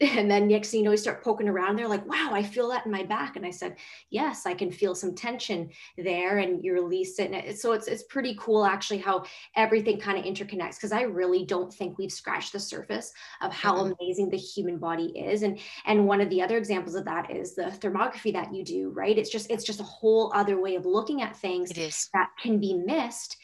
and 0.00 0.30
then 0.30 0.48
next 0.48 0.70
thing 0.70 0.80
you 0.80 0.84
know, 0.84 0.92
you 0.92 0.96
start 0.96 1.22
poking 1.22 1.48
around. 1.48 1.76
They're 1.76 1.86
like, 1.86 2.06
wow, 2.06 2.30
I 2.32 2.42
feel 2.42 2.70
that 2.70 2.86
in 2.86 2.92
my 2.92 3.02
back. 3.02 3.36
And 3.36 3.44
I 3.44 3.50
said, 3.50 3.76
yes, 4.08 4.46
I 4.46 4.54
can 4.54 4.70
feel 4.70 4.94
some 4.94 5.14
tension 5.14 5.68
there 5.98 6.38
and 6.38 6.64
you 6.64 6.72
release 6.72 7.18
it. 7.18 7.30
And 7.30 7.58
so 7.58 7.72
it's, 7.72 7.86
it's 7.86 8.04
pretty 8.04 8.34
cool 8.40 8.64
actually 8.64 8.98
how 8.98 9.24
everything 9.56 10.00
kind 10.00 10.18
of 10.18 10.24
interconnects. 10.24 10.80
Cause 10.80 10.92
I 10.92 11.02
really 11.02 11.44
don't 11.44 11.72
think 11.72 11.98
we've 11.98 12.12
scratched 12.12 12.52
the 12.52 12.60
surface 12.60 13.12
of 13.42 13.52
how 13.52 13.76
mm-hmm. 13.76 13.92
amazing 14.00 14.30
the 14.30 14.38
human 14.38 14.78
body 14.78 15.12
is. 15.18 15.42
And, 15.42 15.58
and 15.84 16.06
one 16.06 16.22
of 16.22 16.30
the 16.30 16.40
other 16.40 16.56
examples 16.56 16.94
of 16.94 17.04
that 17.04 17.30
is 17.30 17.54
the 17.54 17.64
thermography 17.64 18.32
that 18.32 18.54
you 18.54 18.64
do, 18.64 18.90
right? 18.90 19.18
It's 19.18 19.30
just, 19.30 19.50
it's 19.50 19.64
just 19.64 19.80
a 19.80 19.84
whole 19.84 20.32
other 20.34 20.60
way 20.60 20.76
of 20.76 20.86
looking 20.86 21.20
at 21.20 21.36
things 21.36 21.72
that 22.14 22.28
can 22.40 22.58
be 22.58 22.72
missed 22.72 23.36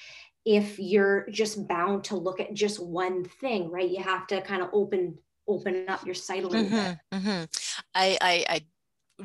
if 0.46 0.78
you're 0.78 1.26
just 1.28 1.66
bound 1.66 2.04
to 2.04 2.16
look 2.16 2.38
at 2.38 2.54
just 2.54 2.82
one 2.82 3.24
thing, 3.24 3.68
right? 3.68 3.90
You 3.90 4.02
have 4.02 4.28
to 4.28 4.40
kind 4.42 4.62
of 4.62 4.70
open 4.72 5.18
open 5.48 5.84
up 5.88 6.04
your 6.04 6.14
sight 6.14 6.44
a 6.44 6.46
little 6.46 6.66
mm-hmm, 6.66 6.74
bit. 6.74 6.98
Mm-hmm. 7.14 7.44
I, 7.94 8.18
I, 8.20 8.44
I 8.48 8.60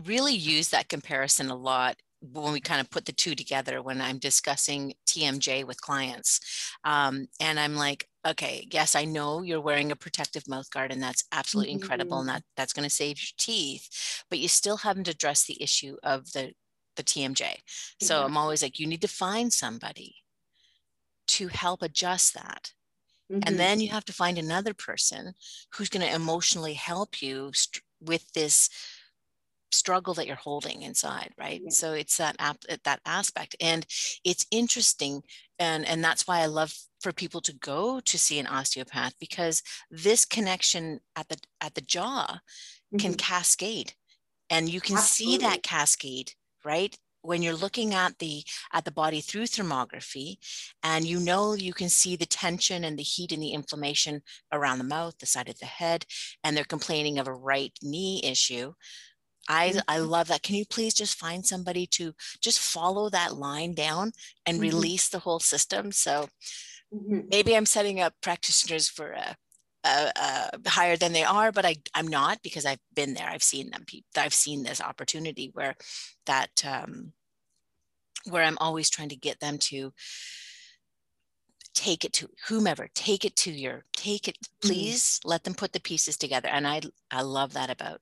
really 0.06 0.34
use 0.34 0.70
that 0.70 0.90
comparison 0.90 1.50
a 1.50 1.56
lot 1.56 1.98
when 2.22 2.54
we 2.54 2.60
kind 2.60 2.80
of 2.80 2.90
put 2.90 3.06
the 3.06 3.12
two 3.12 3.34
together 3.34 3.82
when 3.82 4.00
I'm 4.00 4.20
discussing 4.20 4.94
TMJ 5.08 5.66
with 5.66 5.82
clients. 5.82 6.40
Um, 6.84 7.28
and 7.40 7.60
I'm 7.60 7.76
like, 7.76 8.08
okay, 8.26 8.68
yes, 8.72 8.96
I 8.96 9.06
know 9.06 9.42
you're 9.42 9.62
wearing 9.62 9.92
a 9.92 9.96
protective 9.96 10.48
mouth 10.48 10.70
guard 10.70 10.92
and 10.92 11.02
that's 11.02 11.26
absolutely 11.32 11.74
mm-hmm. 11.74 11.82
incredible 11.82 12.20
and 12.20 12.30
that, 12.30 12.44
that's 12.56 12.74
going 12.74 12.88
to 12.88 12.94
save 12.94 13.18
your 13.18 13.34
teeth, 13.38 14.24
but 14.30 14.38
you 14.38 14.48
still 14.48 14.78
haven't 14.78 15.08
addressed 15.08 15.48
the 15.48 15.62
issue 15.62 15.98
of 16.04 16.32
the, 16.34 16.54
the 16.96 17.04
TMJ. 17.04 17.56
So. 18.02 18.24
I'm 18.24 18.38
always 18.38 18.62
like, 18.62 18.78
you 18.78 18.86
need 18.86 19.02
to 19.02 19.08
find 19.08 19.52
somebody 19.52 20.16
to 21.30 21.48
help 21.48 21.82
adjust 21.82 22.36
that. 22.36 22.74
Mm-hmm. 23.32 23.48
And 23.48 23.60
then 23.60 23.80
you 23.80 23.90
have 23.90 24.06
to 24.06 24.14
find 24.14 24.38
another 24.38 24.74
person 24.74 25.34
who's 25.74 25.90
going 25.90 26.06
to 26.06 26.14
emotionally 26.14 26.74
help 26.74 27.22
you 27.22 27.52
st- 27.54 27.84
with 28.02 28.32
this 28.34 28.70
struggle 29.72 30.14
that 30.14 30.28
you're 30.28 30.36
holding 30.36 30.82
inside 30.82 31.30
right 31.40 31.62
yeah. 31.64 31.70
so 31.70 31.94
it's 31.94 32.18
that 32.18 32.36
ap- 32.40 32.66
that 32.84 33.00
aspect 33.06 33.56
and 33.62 33.86
it's 34.26 34.46
interesting 34.52 35.24
and 35.60 35.88
and 35.88 36.04
that's 36.04 36.28
why 36.28 36.40
i 36.40 36.46
love 36.46 36.74
for 37.00 37.14
people 37.14 37.42
to 37.42 37.54
go 37.54 38.00
to 38.02 38.20
see 38.20 38.38
an 38.38 38.48
osteopath 38.48 39.14
because 39.20 39.64
this 39.90 40.26
connection 40.26 41.00
at 41.16 41.28
the 41.30 41.38
at 41.62 41.74
the 41.74 41.82
jaw 41.82 42.26
mm-hmm. 42.28 42.98
can 42.98 43.14
cascade 43.14 43.94
and 44.50 44.68
you 44.68 44.82
can 44.82 44.98
Absolutely. 44.98 45.38
see 45.38 45.48
that 45.48 45.64
cascade 45.64 46.34
right 46.66 46.98
when 47.22 47.42
you're 47.42 47.56
looking 47.56 47.94
at 47.94 48.18
the 48.20 48.44
at 48.74 48.86
the 48.86 48.92
body 48.92 49.22
through 49.22 49.44
thermography 49.44 50.38
and 50.84 51.06
you 51.06 51.20
know 51.20 51.54
you 51.54 51.74
can 51.74 51.90
see 51.90 52.16
the 52.16 52.26
tension 52.26 52.84
and 52.84 52.98
the 52.98 53.04
heat 53.04 53.32
and 53.32 53.42
the 53.42 53.52
inflammation 53.52 54.22
around 54.52 54.78
the 54.78 54.84
mouth 54.84 55.18
the 55.20 55.26
side 55.26 55.50
of 55.50 55.60
the 55.60 55.66
head 55.66 56.06
and 56.44 56.56
they're 56.56 56.64
complaining 56.64 57.20
of 57.20 57.28
a 57.28 57.34
right 57.34 57.74
knee 57.82 58.22
issue 58.24 58.74
I, 59.50 59.74
I 59.88 59.98
mm-hmm. 59.98 60.08
love 60.08 60.28
that. 60.28 60.44
Can 60.44 60.56
you 60.56 60.66
please 60.66 60.94
just 60.94 61.18
find 61.18 61.46
somebody 61.46 61.88
to 61.88 62.14
just 62.42 62.60
follow 62.60 63.10
that 63.10 63.36
line 63.36 63.74
down 63.74 64.12
and 64.46 64.56
mm-hmm. 64.56 64.62
release 64.62 65.10
the 65.10 65.20
whole 65.20 65.40
system? 65.40 65.92
So 65.92 66.30
mm-hmm. 66.94 67.22
maybe 67.30 67.58
I'm 67.58 67.66
setting 67.66 68.00
up 68.00 68.14
practitioners 68.22 68.88
for 68.88 69.12
a, 69.12 69.36
uh, 69.84 70.12
uh, 70.16 70.48
higher 70.68 70.96
than 70.96 71.14
they 71.14 71.24
are, 71.24 71.52
but 71.52 71.66
I, 71.66 71.76
I'm 71.94 72.08
not 72.08 72.40
because 72.44 72.66
I've 72.66 72.80
been 72.94 73.14
there. 73.14 73.28
I've 73.28 73.44
seen 73.44 73.72
them. 73.72 73.86
I've 74.16 74.34
seen 74.34 74.64
this 74.64 74.82
opportunity 74.82 75.50
where 75.54 75.76
that, 76.26 76.64
um, 76.66 77.14
where 78.30 78.44
I'm 78.44 78.58
always 78.60 78.90
trying 78.90 79.10
to 79.10 79.16
get 79.16 79.40
them 79.40 79.58
to 79.58 79.94
take 81.74 82.06
it 82.06 82.14
to 82.14 82.30
whomever, 82.48 82.90
take 82.94 83.26
it 83.26 83.36
to 83.38 83.52
your, 83.52 83.86
take 83.96 84.28
it, 84.28 84.38
mm-hmm. 84.38 84.68
please 84.68 85.02
mm-hmm. 85.02 85.30
let 85.30 85.44
them 85.44 85.56
put 85.56 85.74
the 85.74 85.80
pieces 85.80 86.18
together. 86.18 86.50
And 86.50 86.68
I, 86.68 86.82
I 87.10 87.22
love 87.22 87.54
that 87.54 87.70
about 87.70 88.02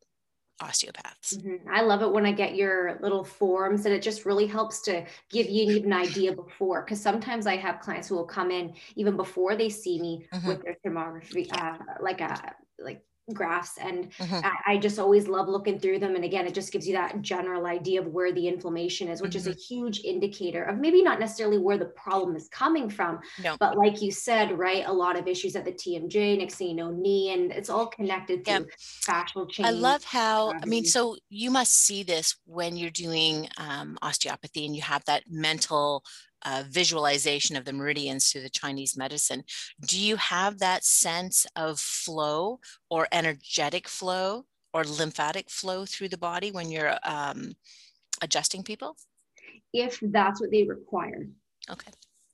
osteopaths. 0.61 1.37
Mm-hmm. 1.37 1.69
I 1.71 1.81
love 1.81 2.01
it 2.01 2.11
when 2.11 2.25
I 2.25 2.31
get 2.31 2.55
your 2.55 2.99
little 3.01 3.23
forms 3.23 3.85
and 3.85 3.93
it 3.93 4.01
just 4.01 4.25
really 4.25 4.47
helps 4.47 4.81
to 4.83 5.05
give 5.29 5.49
you 5.49 5.83
an 5.83 5.93
idea 5.93 6.33
before. 6.33 6.83
Because 6.83 7.01
sometimes 7.01 7.47
I 7.47 7.57
have 7.57 7.79
clients 7.79 8.07
who 8.07 8.15
will 8.15 8.25
come 8.25 8.51
in 8.51 8.73
even 8.95 9.15
before 9.15 9.55
they 9.55 9.69
see 9.69 9.99
me 9.99 10.27
mm-hmm. 10.33 10.47
with 10.47 10.63
their 10.63 10.77
thermography, 10.85 11.47
uh, 11.57 11.77
like 12.01 12.21
a 12.21 12.55
like 12.77 13.01
graphs 13.33 13.77
and 13.77 14.11
mm-hmm. 14.13 14.45
I, 14.45 14.73
I, 14.73 14.77
just 14.77 14.99
always 14.99 15.27
love 15.27 15.47
looking 15.47 15.79
through 15.79 15.99
them 15.99 16.15
and 16.15 16.23
again 16.23 16.47
it 16.47 16.53
just 16.53 16.71
gives 16.71 16.87
you 16.87 16.93
that 16.93 17.21
general 17.21 17.65
idea 17.65 18.01
of 18.01 18.07
where 18.07 18.31
the 18.31 18.47
inflammation 18.47 19.07
is 19.07 19.21
which 19.21 19.31
mm-hmm. 19.31 19.37
is 19.37 19.47
a 19.47 19.51
mm-hmm. 19.51 19.75
huge 19.75 20.01
indicator 20.03 20.63
of 20.63 20.77
maybe 20.77 21.01
not 21.01 21.19
necessarily 21.19 21.57
where 21.57 21.77
the 21.77 21.85
problem 21.85 22.35
is 22.35 22.47
coming 22.49 22.89
from 22.89 23.19
no. 23.43 23.55
but 23.59 23.77
like 23.77 24.01
you 24.01 24.11
said 24.11 24.57
right 24.57 24.83
a 24.85 24.93
lot 24.93 25.17
of 25.17 25.27
issues 25.27 25.55
at 25.55 25.65
the 25.65 25.71
tmj 25.71 26.37
next 26.37 26.55
thing 26.55 26.69
you 26.69 26.75
know 26.75 26.91
knee 26.91 27.33
and 27.33 27.51
it's 27.51 27.69
all 27.69 27.87
connected 27.87 28.45
to 28.45 28.51
yep. 28.51 28.65
fascial 29.05 29.49
change 29.49 29.67
i 29.67 29.71
love 29.71 30.03
how 30.03 30.51
i 30.61 30.65
mean 30.65 30.85
so 30.85 31.15
you 31.29 31.51
must 31.51 31.73
see 31.73 32.03
this 32.03 32.35
when 32.45 32.77
you're 32.77 32.89
doing 32.89 33.47
um, 33.57 33.97
osteopathy 34.01 34.65
and 34.65 34.75
you 34.75 34.81
have 34.81 35.03
that 35.05 35.23
mental 35.29 36.03
uh, 36.45 36.63
visualization 36.69 37.55
of 37.55 37.65
the 37.65 37.73
meridians 37.73 38.31
through 38.31 38.41
the 38.41 38.49
Chinese 38.49 38.97
medicine. 38.97 39.43
Do 39.85 39.99
you 39.99 40.15
have 40.15 40.59
that 40.59 40.83
sense 40.83 41.45
of 41.55 41.79
flow 41.79 42.59
or 42.89 43.07
energetic 43.11 43.87
flow 43.87 44.45
or 44.73 44.83
lymphatic 44.83 45.49
flow 45.49 45.85
through 45.85 46.09
the 46.09 46.17
body 46.17 46.51
when 46.51 46.71
you're 46.71 46.95
um, 47.03 47.53
adjusting 48.21 48.63
people? 48.63 48.95
If 49.73 49.99
that's 50.01 50.41
what 50.41 50.51
they 50.51 50.63
require. 50.63 51.27
Okay. 51.69 51.91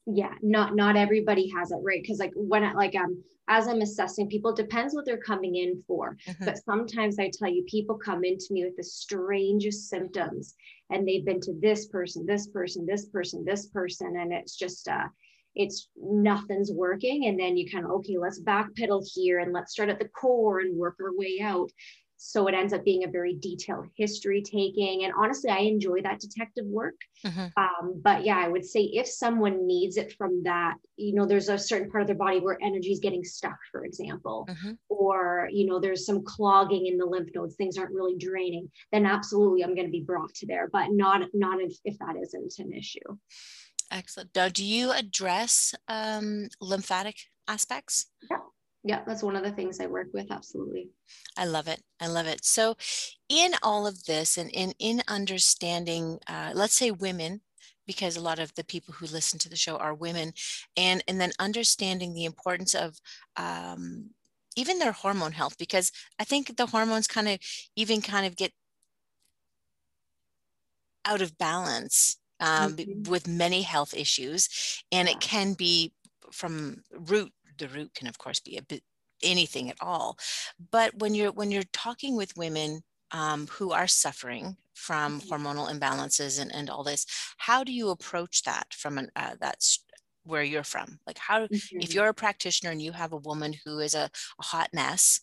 Yeah, 0.07 0.33
not 0.41 0.75
not 0.75 0.95
everybody 0.95 1.49
has 1.49 1.71
it 1.71 1.79
right 1.81 2.01
because 2.01 2.19
like 2.19 2.31
when 2.35 2.63
I 2.63 2.73
like 2.73 2.95
um 2.95 3.23
as 3.47 3.67
I'm 3.67 3.81
assessing 3.81 4.27
people, 4.29 4.53
depends 4.53 4.93
what 4.93 5.05
they're 5.05 5.17
coming 5.17 5.55
in 5.55 5.83
for. 5.87 6.17
Mm-hmm. 6.27 6.45
But 6.45 6.57
sometimes 6.63 7.19
I 7.19 7.31
tell 7.31 7.49
you, 7.49 7.63
people 7.67 7.97
come 7.97 8.23
into 8.23 8.47
me 8.51 8.65
with 8.65 8.75
the 8.75 8.83
strangest 8.83 9.89
symptoms, 9.89 10.55
and 10.89 11.07
they've 11.07 11.25
been 11.25 11.41
to 11.41 11.53
this 11.59 11.87
person, 11.87 12.25
this 12.25 12.47
person, 12.47 12.85
this 12.85 13.05
person, 13.07 13.43
this 13.45 13.67
person, 13.67 14.17
and 14.17 14.31
it's 14.31 14.55
just 14.55 14.87
uh, 14.87 15.07
it's 15.55 15.89
nothing's 15.95 16.71
working. 16.71 17.27
And 17.27 17.39
then 17.39 17.57
you 17.57 17.69
kind 17.69 17.85
of 17.85 17.91
okay, 17.91 18.17
let's 18.17 18.41
backpedal 18.41 19.07
here 19.13 19.39
and 19.39 19.53
let's 19.53 19.71
start 19.71 19.89
at 19.89 19.99
the 19.99 20.09
core 20.09 20.59
and 20.59 20.77
work 20.77 20.97
our 21.01 21.15
way 21.15 21.39
out. 21.41 21.71
So 22.17 22.47
it 22.47 22.55
ends 22.55 22.73
up 22.73 22.83
being 22.83 23.03
a 23.03 23.09
very 23.09 23.35
detailed 23.35 23.87
history 23.95 24.41
taking. 24.41 25.03
And 25.03 25.13
honestly, 25.17 25.49
I 25.49 25.59
enjoy 25.59 26.01
that 26.01 26.19
detective 26.19 26.65
work. 26.65 26.95
Mm-hmm. 27.25 27.47
Um, 27.57 28.01
but 28.01 28.25
yeah, 28.25 28.37
I 28.37 28.47
would 28.47 28.65
say 28.65 28.81
if 28.81 29.07
someone 29.07 29.67
needs 29.67 29.97
it 29.97 30.13
from 30.13 30.43
that, 30.43 30.75
you 30.95 31.13
know, 31.13 31.25
there's 31.25 31.49
a 31.49 31.57
certain 31.57 31.91
part 31.91 32.01
of 32.01 32.07
their 32.07 32.15
body 32.15 32.39
where 32.39 32.57
energy 32.61 32.91
is 32.91 32.99
getting 32.99 33.23
stuck, 33.23 33.57
for 33.71 33.83
example, 33.83 34.47
mm-hmm. 34.49 34.71
or, 34.89 35.49
you 35.51 35.65
know, 35.65 35.79
there's 35.79 36.05
some 36.05 36.23
clogging 36.23 36.87
in 36.87 36.97
the 36.97 37.05
lymph 37.05 37.29
nodes, 37.35 37.55
things 37.55 37.77
aren't 37.77 37.93
really 37.93 38.17
draining, 38.17 38.71
then 38.91 39.05
absolutely 39.05 39.63
I'm 39.63 39.75
going 39.75 39.87
to 39.87 39.91
be 39.91 40.01
brought 40.01 40.33
to 40.35 40.47
there, 40.47 40.69
but 40.71 40.91
not, 40.91 41.21
not 41.33 41.61
if, 41.61 41.77
if 41.83 41.97
that 41.99 42.15
isn't 42.21 42.59
an 42.59 42.73
issue. 42.73 42.99
Excellent. 43.91 44.31
Now, 44.35 44.49
do 44.49 44.63
you 44.63 44.91
address 44.91 45.75
um, 45.87 46.47
lymphatic 46.59 47.17
aspects? 47.47 48.07
Yeah. 48.31 48.37
Yeah 48.85 49.01
that's 49.05 49.23
one 49.23 49.35
of 49.35 49.43
the 49.43 49.51
things 49.51 49.79
i 49.79 49.87
work 49.87 50.07
with 50.13 50.31
absolutely 50.31 50.89
i 51.37 51.45
love 51.45 51.67
it 51.67 51.81
i 51.99 52.07
love 52.07 52.27
it 52.27 52.45
so 52.45 52.75
in 53.27 53.53
all 53.63 53.85
of 53.85 54.05
this 54.05 54.37
and 54.37 54.49
in 54.51 54.73
in 54.79 55.01
understanding 55.07 56.19
uh, 56.27 56.51
let's 56.53 56.75
say 56.75 56.91
women 56.91 57.41
because 57.87 58.15
a 58.15 58.21
lot 58.21 58.39
of 58.39 58.53
the 58.55 58.63
people 58.63 58.93
who 58.93 59.05
listen 59.07 59.37
to 59.39 59.49
the 59.49 59.55
show 59.55 59.75
are 59.77 59.93
women 59.93 60.33
and 60.77 61.03
and 61.07 61.19
then 61.19 61.31
understanding 61.39 62.13
the 62.13 62.25
importance 62.25 62.73
of 62.73 62.99
um, 63.37 64.11
even 64.55 64.79
their 64.79 64.91
hormone 64.91 65.33
health 65.33 65.57
because 65.57 65.91
i 66.19 66.23
think 66.23 66.55
the 66.55 66.67
hormones 66.67 67.07
kind 67.07 67.27
of 67.27 67.39
even 67.75 68.01
kind 68.01 68.25
of 68.25 68.35
get 68.35 68.51
out 71.05 71.21
of 71.21 71.37
balance 71.37 72.17
um, 72.39 72.75
mm-hmm. 72.75 73.09
with 73.09 73.27
many 73.27 73.63
health 73.63 73.93
issues 73.95 74.83
and 74.91 75.07
yeah. 75.07 75.15
it 75.15 75.19
can 75.19 75.53
be 75.53 75.91
from 76.31 76.83
root 76.91 77.31
the 77.57 77.67
root 77.67 77.93
can 77.93 78.07
of 78.07 78.17
course 78.17 78.39
be 78.39 78.57
a 78.57 78.61
bit 78.61 78.83
anything 79.23 79.69
at 79.69 79.77
all 79.81 80.17
but 80.71 80.93
when 80.99 81.13
you're 81.13 81.31
when 81.31 81.51
you're 81.51 81.63
talking 81.73 82.15
with 82.15 82.35
women 82.37 82.81
um, 83.11 83.47
who 83.47 83.71
are 83.71 83.87
suffering 83.87 84.57
from 84.73 85.21
mm-hmm. 85.21 85.33
hormonal 85.33 85.71
imbalances 85.71 86.39
and, 86.39 86.53
and 86.53 86.69
all 86.69 86.83
this 86.83 87.05
how 87.37 87.63
do 87.63 87.71
you 87.71 87.89
approach 87.89 88.43
that 88.43 88.73
from 88.73 88.97
an 88.97 89.09
uh, 89.15 89.35
that's 89.39 89.83
where 90.23 90.43
you're 90.43 90.63
from 90.63 90.99
like 91.07 91.17
how 91.17 91.45
mm-hmm. 91.45 91.79
if 91.79 91.93
you're 91.93 92.09
a 92.09 92.13
practitioner 92.13 92.71
and 92.71 92.81
you 92.81 92.91
have 92.91 93.13
a 93.13 93.17
woman 93.17 93.53
who 93.63 93.79
is 93.79 93.93
a, 93.93 94.09
a 94.39 94.43
hot 94.43 94.69
mess 94.73 95.21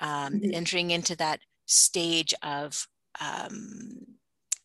um, 0.00 0.34
mm-hmm. 0.34 0.50
entering 0.54 0.90
into 0.90 1.16
that 1.16 1.40
stage 1.66 2.34
of 2.42 2.86
um, 3.20 3.98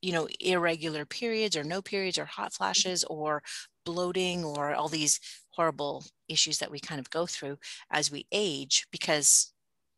you 0.01 0.11
know 0.11 0.27
irregular 0.39 1.05
periods 1.05 1.55
or 1.55 1.63
no 1.63 1.81
periods 1.81 2.17
or 2.17 2.25
hot 2.25 2.53
flashes 2.53 3.03
or 3.05 3.41
bloating 3.85 4.43
or 4.43 4.75
all 4.75 4.89
these 4.89 5.19
horrible 5.57 6.05
issues 6.29 6.59
that 6.59 6.71
we 6.71 6.79
kind 6.79 6.99
of 6.99 7.09
go 7.09 7.25
through 7.25 7.57
as 7.91 8.11
we 8.11 8.25
age 8.31 8.87
because 8.91 9.51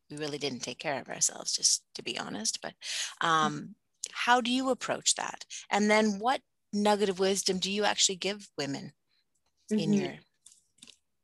we 0.10 0.18
really 0.18 0.38
didn't 0.38 0.62
take 0.64 0.80
care 0.80 1.00
of 1.00 1.10
ourselves 1.10 1.54
just 1.54 1.84
to 1.94 2.02
be 2.02 2.18
honest 2.18 2.62
but 2.62 2.74
mm-hmm. 3.22 3.28
um, 3.28 3.76
how 4.12 4.42
do 4.42 4.52
you 4.52 4.70
approach 4.70 5.16
that 5.16 5.46
and 5.70 5.92
then 5.92 6.18
what 6.20 6.42
nugget 6.74 7.10
of 7.10 7.20
wisdom 7.20 7.60
do 7.60 7.72
you 7.72 7.84
actually 7.84 8.16
give 8.16 8.50
women 8.58 8.94
mm-hmm. 9.72 9.80
in 9.80 9.94
your 9.94 10.14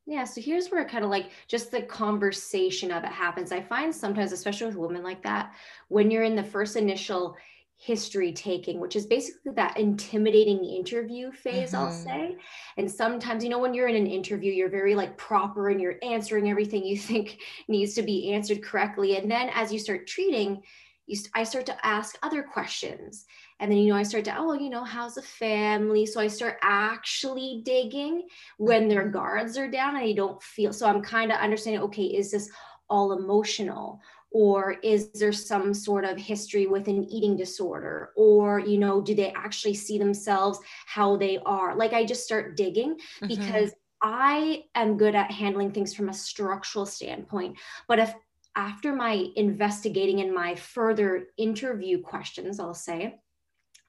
yeah, 0.08 0.24
so 0.24 0.39
here's 0.39 0.70
where 0.70 0.86
kind 0.86 1.04
of 1.04 1.10
like 1.10 1.32
just 1.48 1.72
the 1.72 1.82
conversation 1.82 2.92
of 2.92 3.04
it 3.04 3.10
happens. 3.10 3.51
I 3.51 3.62
find 3.62 3.94
sometimes, 3.94 4.32
especially 4.32 4.68
with 4.68 4.75
women 4.75 5.01
like 5.01 5.24
that, 5.24 5.56
when 5.88 6.12
you're 6.12 6.22
in 6.22 6.36
the 6.36 6.44
first 6.44 6.75
initial 6.75 7.36
history 7.77 8.32
taking, 8.32 8.79
which 8.79 8.96
is 8.96 9.05
basically 9.05 9.51
that 9.53 9.77
intimidating 9.77 10.63
interview 10.63 11.32
phase, 11.32 11.72
mm-hmm. 11.72 11.86
I'll 11.86 11.91
say. 11.91 12.38
And 12.77 12.89
sometimes, 12.89 13.44
you 13.44 13.50
know, 13.50 13.60
when 13.60 13.74
you're 13.74 13.88
in 13.88 13.96
an 13.96 14.08
interview, 14.08 14.51
you're 14.51 14.70
very 14.70 14.96
like 14.96 15.17
proper 15.17 15.70
and 15.70 15.79
you're 15.79 16.00
answering 16.01 16.50
everything 16.50 16.86
you 16.86 16.98
think 17.12 17.39
needs 17.67 17.94
to 17.96 18.01
be 18.01 18.32
answered 18.32 18.63
correctly. 18.63 19.17
And 19.17 19.29
then 19.29 19.50
as 19.53 19.72
you 19.72 19.79
start 19.79 20.08
treating, 20.08 20.63
you, 21.08 21.20
I 21.36 21.44
start 21.44 21.65
to 21.67 21.86
ask 21.86 22.17
other 22.24 22.44
questions. 22.44 23.25
And 23.60 23.72
then, 23.72 23.77
you 23.77 23.89
know, 23.89 24.00
I 24.00 24.03
start 24.03 24.25
to, 24.25 24.36
oh, 24.38 24.53
you 24.53 24.70
know, 24.70 24.84
how's 24.84 25.15
the 25.15 25.22
family? 25.22 26.05
So 26.05 26.20
I 26.20 26.27
start 26.27 26.58
actually 26.62 27.62
digging 27.63 28.27
when 28.58 28.88
their 28.88 29.03
mm-hmm. 29.03 29.12
guards 29.12 29.58
are 29.58 29.70
down 29.70 29.96
and 29.96 30.08
you 30.08 30.15
don't 30.15 30.41
feel. 30.41 30.74
So 30.74 30.88
I'm 30.88 31.01
kind 31.01 31.32
of 31.32 31.38
understanding, 31.39 31.82
okay, 31.84 32.03
is 32.03 32.32
this 32.32 32.50
all 32.89 33.13
emotional? 33.13 34.01
Or 34.36 34.75
is 34.84 35.13
there 35.13 35.32
some 35.32 35.74
sort 35.74 36.04
of 36.04 36.18
history 36.18 36.68
with 36.68 36.89
an 36.89 37.06
eating 37.06 37.38
disorder? 37.38 38.12
Or 38.18 38.60
you 38.60 38.77
know 38.77 39.00
do 39.00 39.15
they 39.15 39.32
actually 39.32 39.75
see 39.75 39.98
themselves 39.98 40.60
how 40.88 41.15
they 41.15 41.38
are? 41.46 41.74
Like 41.74 41.94
i 41.94 42.04
just 42.04 42.25
start 42.25 42.58
digging 42.58 42.96
mm-hmm. 42.96 43.27
because 43.27 43.72
i 44.01 44.65
am 44.75 44.98
good 44.98 45.15
at 45.15 45.32
handling 45.32 45.72
things 45.72 45.94
from 45.94 46.10
a 46.10 46.13
structural 46.13 46.86
standpoint. 46.86 47.58
But 47.88 48.00
if 48.00 48.13
after 48.58 48.94
my 48.94 49.25
investigating 49.38 50.20
and 50.20 50.34
my 50.34 50.56
further 50.56 51.27
interview 51.38 52.01
questions 52.01 52.60
i'll 52.60 52.74
say 52.74 53.20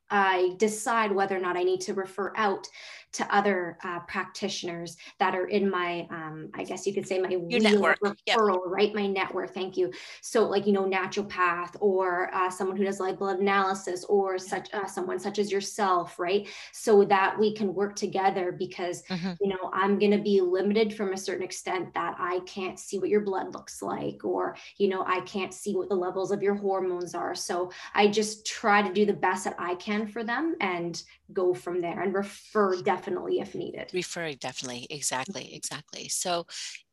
I 0.09 0.55
decide 0.59 1.11
whether 1.12 1.37
or 1.37 1.41
not 1.41 1.57
I 1.57 1.65
need 1.65 1.81
to 1.83 1.95
refer 1.95 2.33
out 2.37 2.69
to 3.13 3.35
other 3.35 3.79
uh, 3.83 4.01
practitioners 4.01 4.97
that 5.19 5.35
are 5.35 5.47
in 5.47 5.71
my, 5.71 6.07
um, 6.11 6.51
I 6.55 6.65
guess 6.65 6.87
you 6.87 6.93
could 6.93 7.07
say 7.07 7.19
my 7.19 7.29
network. 7.29 7.99
referral, 8.01 8.16
yep. 8.27 8.38
right? 8.66 8.95
My 8.95 9.07
network. 9.07 9.55
Thank 9.55 9.77
you. 9.77 9.90
So, 10.21 10.45
like 10.45 10.66
you 10.66 10.73
know, 10.73 10.85
naturopath 10.85 11.77
or 11.81 12.35
uh, 12.35 12.51
someone 12.51 12.77
who 12.77 12.85
does 12.85 13.01
like 13.01 13.19
blood 13.19 13.38
analysis 13.38 14.05
or 14.05 14.38
such 14.38 14.73
uh, 14.75 14.87
someone 14.87 15.19
such 15.19 15.38
as 15.38 15.51
yourself, 15.51 16.19
right? 16.19 16.47
So 16.73 17.05
that 17.05 17.38
we 17.38 17.55
can 17.55 17.75
work 17.75 17.97
together 17.97 18.53
because 18.53 19.03
mm-hmm. 19.05 19.33
you 19.40 19.49
know 19.49 19.71
I'm 19.73 19.99
going 19.99 20.12
to 20.12 20.19
be 20.19 20.40
limited 20.40 20.95
from 20.95 21.12
a 21.12 21.16
certain 21.16 21.45
extent 21.45 21.95
that 21.95 22.16
I 22.19 22.40
can't 22.47 22.79
see 22.79 22.99
what 22.99 23.09
your 23.09 23.23
blood 23.23 23.55
looks 23.55 23.83
like, 23.83 24.25
or 24.25 24.57
you 24.77 24.88
know 24.88 25.05
I 25.07 25.21
can't 25.21 25.55
see 25.55 25.75
what 25.75 25.88
the 25.88 25.97
levels 25.97 26.33
of 26.33 26.42
your 26.42 26.55
hormones 26.55 27.14
are. 27.14 27.35
So 27.35 27.71
I 27.95 28.09
just 28.09 28.47
try 28.47 28.83
to 28.83 28.92
do 28.92 29.07
the 29.07 29.12
best 29.12 29.45
that 29.45 29.57
I 29.59 29.75
can 29.77 30.07
for 30.07 30.23
them 30.23 30.55
and 30.61 31.03
go 31.33 31.55
from 31.55 31.81
there 31.81 32.03
and 32.03 32.14
refer 32.14 32.81
definitely 32.96 33.40
if 33.40 33.54
needed. 33.54 33.90
Referring 33.92 34.37
definitely. 34.37 34.87
Exactly. 34.90 35.54
Exactly. 35.54 36.09
So, 36.09 36.46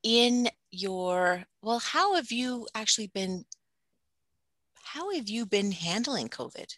in 0.03 0.49
your, 0.71 1.43
well, 1.61 1.79
how 1.79 2.15
have 2.15 2.31
you 2.31 2.67
actually 2.75 3.07
been? 3.07 3.45
How 4.83 5.11
have 5.13 5.29
you 5.29 5.45
been 5.45 5.71
handling 5.71 6.29
COVID? 6.29 6.75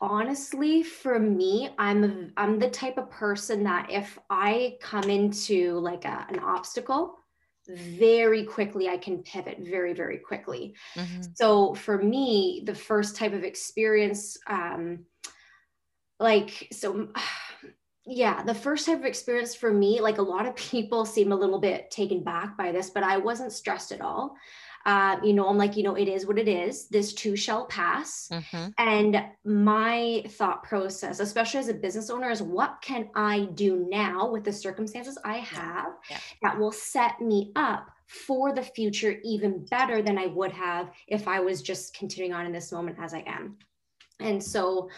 honestly 0.00 0.82
for 0.82 1.20
me 1.20 1.70
i'm 1.78 2.04
a, 2.04 2.26
i'm 2.36 2.58
the 2.58 2.68
type 2.68 2.98
of 2.98 3.08
person 3.10 3.62
that 3.62 3.86
if 3.88 4.18
i 4.28 4.76
come 4.80 5.08
into 5.08 5.78
like 5.78 6.04
a, 6.04 6.26
an 6.28 6.40
obstacle 6.40 7.14
very 7.68 8.44
quickly 8.44 8.88
i 8.88 8.98
can 8.98 9.22
pivot 9.22 9.58
very 9.60 9.94
very 9.94 10.18
quickly 10.18 10.74
mm-hmm. 10.96 11.22
so 11.34 11.74
for 11.74 11.96
me 11.96 12.64
the 12.66 12.74
first 12.74 13.16
type 13.16 13.32
of 13.32 13.44
experience 13.44 14.36
um 14.48 15.06
like 16.20 16.68
so 16.72 17.08
yeah 18.06 18.42
the 18.42 18.54
first 18.54 18.86
type 18.86 18.98
of 18.98 19.04
experience 19.04 19.54
for 19.54 19.72
me 19.72 20.00
like 20.00 20.18
a 20.18 20.22
lot 20.22 20.46
of 20.46 20.54
people 20.56 21.04
seem 21.04 21.32
a 21.32 21.36
little 21.36 21.58
bit 21.58 21.90
taken 21.90 22.22
back 22.22 22.56
by 22.56 22.70
this 22.70 22.90
but 22.90 23.02
i 23.02 23.16
wasn't 23.16 23.52
stressed 23.52 23.92
at 23.92 24.00
all 24.00 24.36
uh, 24.86 25.16
you 25.24 25.32
know 25.32 25.48
i'm 25.48 25.56
like 25.56 25.76
you 25.76 25.82
know 25.82 25.94
it 25.94 26.08
is 26.08 26.26
what 26.26 26.38
it 26.38 26.46
is 26.46 26.88
this 26.88 27.14
too 27.14 27.34
shall 27.34 27.64
pass 27.66 28.28
mm-hmm. 28.30 28.68
and 28.76 29.24
my 29.44 30.22
thought 30.28 30.62
process 30.62 31.20
especially 31.20 31.58
as 31.58 31.68
a 31.68 31.74
business 31.74 32.10
owner 32.10 32.30
is 32.30 32.42
what 32.42 32.76
can 32.82 33.08
i 33.14 33.48
do 33.54 33.86
now 33.88 34.30
with 34.30 34.44
the 34.44 34.52
circumstances 34.52 35.16
i 35.24 35.38
have 35.38 35.94
yeah. 36.10 36.18
that 36.42 36.58
will 36.58 36.72
set 36.72 37.18
me 37.22 37.50
up 37.56 37.90
for 38.06 38.52
the 38.52 38.62
future 38.62 39.16
even 39.24 39.64
better 39.70 40.02
than 40.02 40.18
i 40.18 40.26
would 40.26 40.52
have 40.52 40.90
if 41.08 41.26
i 41.26 41.40
was 41.40 41.62
just 41.62 41.96
continuing 41.96 42.34
on 42.34 42.44
in 42.44 42.52
this 42.52 42.70
moment 42.70 42.98
as 43.00 43.14
i 43.14 43.24
am 43.26 43.56
and 44.20 44.42
so 44.42 44.88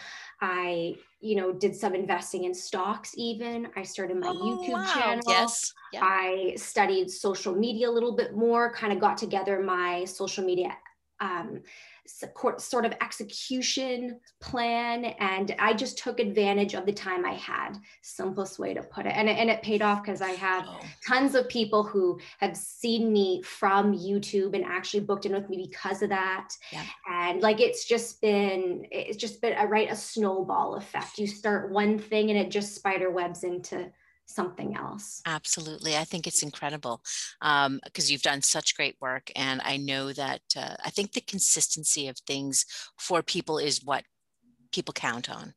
I, 0.41 0.95
you 1.19 1.35
know, 1.35 1.51
did 1.51 1.75
some 1.75 1.95
investing 1.95 2.43
in 2.43 2.53
stocks 2.53 3.13
even. 3.17 3.67
I 3.75 3.83
started 3.83 4.17
my 4.17 4.27
oh, 4.27 4.33
YouTube 4.33 4.73
wow. 4.73 4.93
channel. 4.93 5.23
Yes. 5.27 5.73
Yeah. 5.91 6.03
I 6.03 6.53
studied 6.57 7.09
social 7.09 7.55
media 7.55 7.89
a 7.89 7.91
little 7.91 8.15
bit 8.15 8.35
more, 8.35 8.71
kind 8.73 8.93
of 8.93 8.99
got 8.99 9.17
together 9.17 9.59
my 9.61 10.05
social 10.05 10.43
media 10.43 10.77
um, 11.19 11.61
sort 12.57 12.85
of 12.85 12.93
execution 13.01 14.19
plan 14.41 15.05
and 15.19 15.55
i 15.59 15.73
just 15.73 15.97
took 15.97 16.19
advantage 16.19 16.73
of 16.73 16.85
the 16.85 16.91
time 16.91 17.25
i 17.25 17.33
had 17.33 17.77
simplest 18.01 18.59
way 18.59 18.73
to 18.73 18.81
put 18.83 19.05
it 19.05 19.13
and, 19.15 19.29
and 19.29 19.49
it 19.49 19.61
paid 19.61 19.81
off 19.81 20.01
because 20.03 20.21
i 20.21 20.31
have 20.31 20.65
oh. 20.67 20.79
tons 21.07 21.35
of 21.35 21.47
people 21.49 21.83
who 21.83 22.19
have 22.39 22.55
seen 22.55 23.11
me 23.11 23.41
from 23.43 23.93
youtube 23.93 24.53
and 24.55 24.65
actually 24.65 24.99
booked 24.99 25.25
in 25.25 25.33
with 25.33 25.49
me 25.49 25.69
because 25.69 26.01
of 26.01 26.09
that 26.09 26.49
yeah. 26.71 26.83
and 27.09 27.41
like 27.41 27.59
it's 27.59 27.85
just 27.85 28.21
been 28.21 28.85
it's 28.91 29.17
just 29.17 29.41
been 29.41 29.57
a 29.57 29.67
right 29.67 29.91
a 29.91 29.95
snowball 29.95 30.75
effect 30.75 31.17
you 31.17 31.27
start 31.27 31.71
one 31.71 31.97
thing 31.97 32.29
and 32.29 32.39
it 32.39 32.49
just 32.49 32.75
spider 32.75 33.09
webs 33.09 33.43
into 33.43 33.91
something 34.27 34.75
else. 34.75 35.21
Absolutely. 35.25 35.97
I 35.97 36.03
think 36.03 36.27
it's 36.27 36.43
incredible 36.43 37.01
because 37.41 37.65
um, 37.65 37.79
you've 38.05 38.21
done 38.21 38.41
such 38.41 38.75
great 38.75 38.95
work. 39.01 39.31
And 39.35 39.61
I 39.63 39.77
know 39.77 40.13
that 40.13 40.41
uh, 40.55 40.75
I 40.85 40.89
think 40.89 41.13
the 41.13 41.21
consistency 41.21 42.07
of 42.07 42.17
things 42.19 42.65
for 42.99 43.23
people 43.23 43.57
is 43.57 43.83
what 43.83 44.03
people 44.71 44.93
count 44.93 45.29
on. 45.29 45.53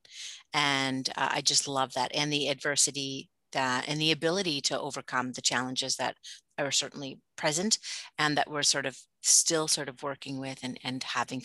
And 0.55 1.09
uh, 1.17 1.29
I 1.33 1.41
just 1.41 1.69
love 1.69 1.93
that. 1.95 2.13
And 2.15 2.33
the 2.33 2.49
adversity 2.49 3.29
that 3.53 3.89
and 3.89 4.01
the 4.01 4.13
ability 4.13 4.61
to 4.61 4.79
overcome 4.79 5.33
the 5.33 5.43
challenges 5.43 5.97
that 5.97 6.17
are 6.57 6.71
certainly 6.71 7.19
present 7.37 7.79
and 8.17 8.37
that 8.37 8.49
we're 8.49 8.63
sort 8.63 8.87
of 8.87 8.97
still 9.23 9.67
sort 9.67 9.89
of 9.89 10.03
working 10.03 10.39
with 10.39 10.61
and, 10.63 10.79
and 10.85 11.03
having 11.03 11.43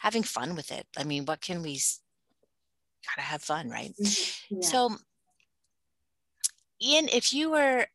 having 0.00 0.22
fun 0.22 0.54
with 0.54 0.72
it. 0.72 0.86
I 0.96 1.04
mean, 1.04 1.26
what 1.26 1.42
can 1.42 1.62
we 1.62 1.78
gotta 3.06 3.26
have 3.26 3.42
fun, 3.42 3.68
right? 3.68 3.92
Mm-hmm. 4.00 4.56
Yeah. 4.60 4.68
So 4.68 4.96
Ian, 6.82 7.08
if 7.08 7.32
you 7.32 7.50
were 7.50 7.86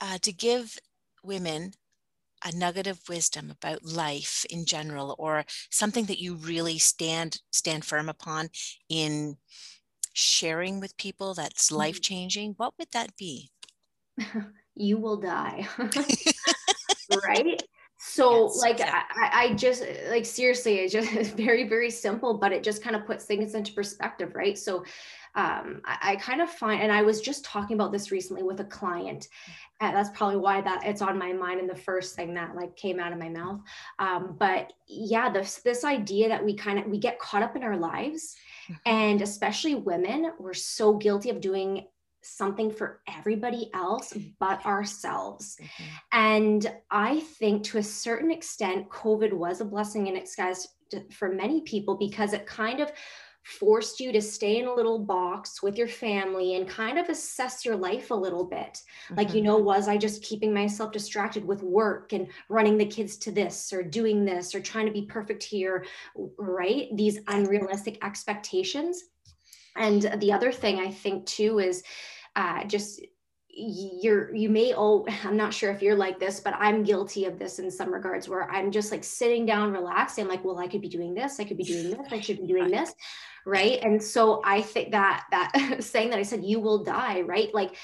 uh, 0.00 0.18
to 0.22 0.32
give 0.32 0.78
women 1.22 1.72
a 2.44 2.54
nugget 2.54 2.86
of 2.86 3.08
wisdom 3.08 3.50
about 3.50 3.84
life 3.84 4.44
in 4.50 4.66
general, 4.66 5.14
or 5.18 5.44
something 5.70 6.06
that 6.06 6.20
you 6.20 6.34
really 6.34 6.78
stand 6.78 7.40
stand 7.50 7.84
firm 7.84 8.08
upon 8.08 8.50
in 8.88 9.36
sharing 10.12 10.80
with 10.80 10.96
people 10.96 11.34
that's 11.34 11.68
mm-hmm. 11.68 11.76
life 11.76 12.00
changing, 12.00 12.54
what 12.56 12.74
would 12.78 12.90
that 12.92 13.16
be? 13.16 13.50
you 14.74 14.98
will 14.98 15.16
die. 15.16 15.66
right? 17.26 17.62
So 18.08 18.44
yes, 18.44 18.60
like 18.60 18.80
exactly. 18.80 19.22
I, 19.22 19.42
I 19.42 19.54
just 19.54 19.84
like 20.08 20.24
seriously, 20.24 20.78
it's 20.78 20.92
just 20.92 21.36
very, 21.36 21.68
very 21.68 21.90
simple, 21.90 22.34
but 22.38 22.52
it 22.52 22.62
just 22.62 22.82
kind 22.82 22.94
of 22.94 23.04
puts 23.04 23.24
things 23.24 23.54
into 23.54 23.72
perspective, 23.72 24.34
right? 24.34 24.56
So 24.56 24.84
um, 25.34 25.82
I, 25.84 26.12
I, 26.12 26.16
kind 26.16 26.40
of 26.40 26.48
find, 26.48 26.80
and 26.80 26.90
I 26.90 27.02
was 27.02 27.20
just 27.20 27.44
talking 27.44 27.74
about 27.74 27.92
this 27.92 28.10
recently 28.10 28.42
with 28.42 28.60
a 28.60 28.64
client. 28.64 29.28
And 29.80 29.94
that's 29.94 30.08
probably 30.10 30.38
why 30.38 30.62
that 30.62 30.86
it's 30.86 31.02
on 31.02 31.18
my 31.18 31.32
mind 31.32 31.60
and 31.60 31.68
the 31.68 31.76
first 31.76 32.16
thing 32.16 32.32
that 32.34 32.54
like 32.54 32.74
came 32.76 32.98
out 32.98 33.12
of 33.12 33.18
my 33.18 33.28
mouth. 33.28 33.60
Um, 33.98 34.36
but 34.38 34.72
yeah, 34.86 35.28
this 35.28 35.56
this 35.56 35.84
idea 35.84 36.28
that 36.28 36.42
we 36.42 36.54
kind 36.54 36.78
of 36.78 36.86
we 36.86 36.98
get 36.98 37.18
caught 37.18 37.42
up 37.42 37.56
in 37.56 37.62
our 37.62 37.76
lives, 37.76 38.36
mm-hmm. 38.64 38.74
and 38.86 39.20
especially 39.20 39.74
women, 39.74 40.32
we're 40.38 40.54
so 40.54 40.94
guilty 40.94 41.28
of 41.28 41.42
doing 41.42 41.86
something 42.26 42.70
for 42.70 43.00
everybody 43.08 43.70
else 43.74 44.16
but 44.38 44.64
ourselves. 44.66 45.56
Mm-hmm. 45.60 45.84
And 46.12 46.72
I 46.90 47.20
think 47.20 47.64
to 47.64 47.78
a 47.78 47.82
certain 47.82 48.30
extent, 48.30 48.88
COVID 48.88 49.32
was 49.32 49.60
a 49.60 49.64
blessing 49.64 50.06
in 50.06 50.14
disguise 50.14 50.68
for 51.10 51.28
many 51.28 51.62
people 51.62 51.96
because 51.96 52.32
it 52.32 52.46
kind 52.46 52.80
of 52.80 52.92
forced 53.46 54.00
you 54.00 54.10
to 54.10 54.20
stay 54.20 54.58
in 54.58 54.66
a 54.66 54.74
little 54.74 54.98
box 54.98 55.62
with 55.62 55.78
your 55.78 55.86
family 55.86 56.56
and 56.56 56.68
kind 56.68 56.98
of 56.98 57.08
assess 57.08 57.64
your 57.64 57.76
life 57.76 58.10
a 58.10 58.14
little 58.14 58.44
bit. 58.44 58.80
Mm-hmm. 59.04 59.14
Like, 59.14 59.28
you 59.28 59.36
mm-hmm. 59.36 59.44
know, 59.44 59.58
was 59.58 59.86
I 59.86 59.96
just 59.96 60.24
keeping 60.24 60.52
myself 60.52 60.90
distracted 60.90 61.44
with 61.44 61.62
work 61.62 62.12
and 62.12 62.26
running 62.48 62.76
the 62.76 62.86
kids 62.86 63.16
to 63.18 63.30
this 63.30 63.72
or 63.72 63.84
doing 63.84 64.24
this 64.24 64.52
or 64.52 64.60
trying 64.60 64.86
to 64.86 64.92
be 64.92 65.02
perfect 65.02 65.44
here, 65.44 65.86
right? 66.38 66.88
These 66.96 67.20
unrealistic 67.28 68.04
expectations. 68.04 69.04
And 69.76 70.10
the 70.18 70.32
other 70.32 70.50
thing 70.50 70.80
I 70.80 70.90
think 70.90 71.26
too 71.26 71.60
is 71.60 71.84
uh, 72.36 72.64
just 72.64 73.00
you're 73.48 74.34
you 74.34 74.50
may 74.50 74.74
oh 74.76 75.06
i'm 75.24 75.36
not 75.36 75.52
sure 75.52 75.70
if 75.70 75.80
you're 75.80 75.96
like 75.96 76.20
this 76.20 76.40
but 76.40 76.54
i'm 76.58 76.82
guilty 76.82 77.24
of 77.24 77.38
this 77.38 77.58
in 77.58 77.70
some 77.70 77.92
regards 77.92 78.28
where 78.28 78.50
i'm 78.50 78.70
just 78.70 78.92
like 78.92 79.02
sitting 79.02 79.46
down 79.46 79.72
relaxed 79.72 80.18
i'm 80.18 80.28
like 80.28 80.44
well 80.44 80.58
i 80.58 80.68
could 80.68 80.82
be 80.82 80.88
doing 80.88 81.14
this 81.14 81.40
i 81.40 81.44
could 81.44 81.56
be 81.56 81.64
doing 81.64 81.90
this 81.90 82.12
i 82.12 82.20
should 82.20 82.38
be 82.38 82.46
doing 82.46 82.70
this 82.70 82.92
right? 83.46 83.78
And 83.82 84.02
so 84.02 84.42
i 84.44 84.60
think 84.60 84.90
that 84.90 85.24
that 85.30 85.76
saying 85.80 86.10
that 86.10 86.18
i 86.18 86.22
said 86.22 86.44
you 86.44 86.60
will 86.60 86.82
die 86.82 87.22
right? 87.22 87.54
Like 87.54 87.76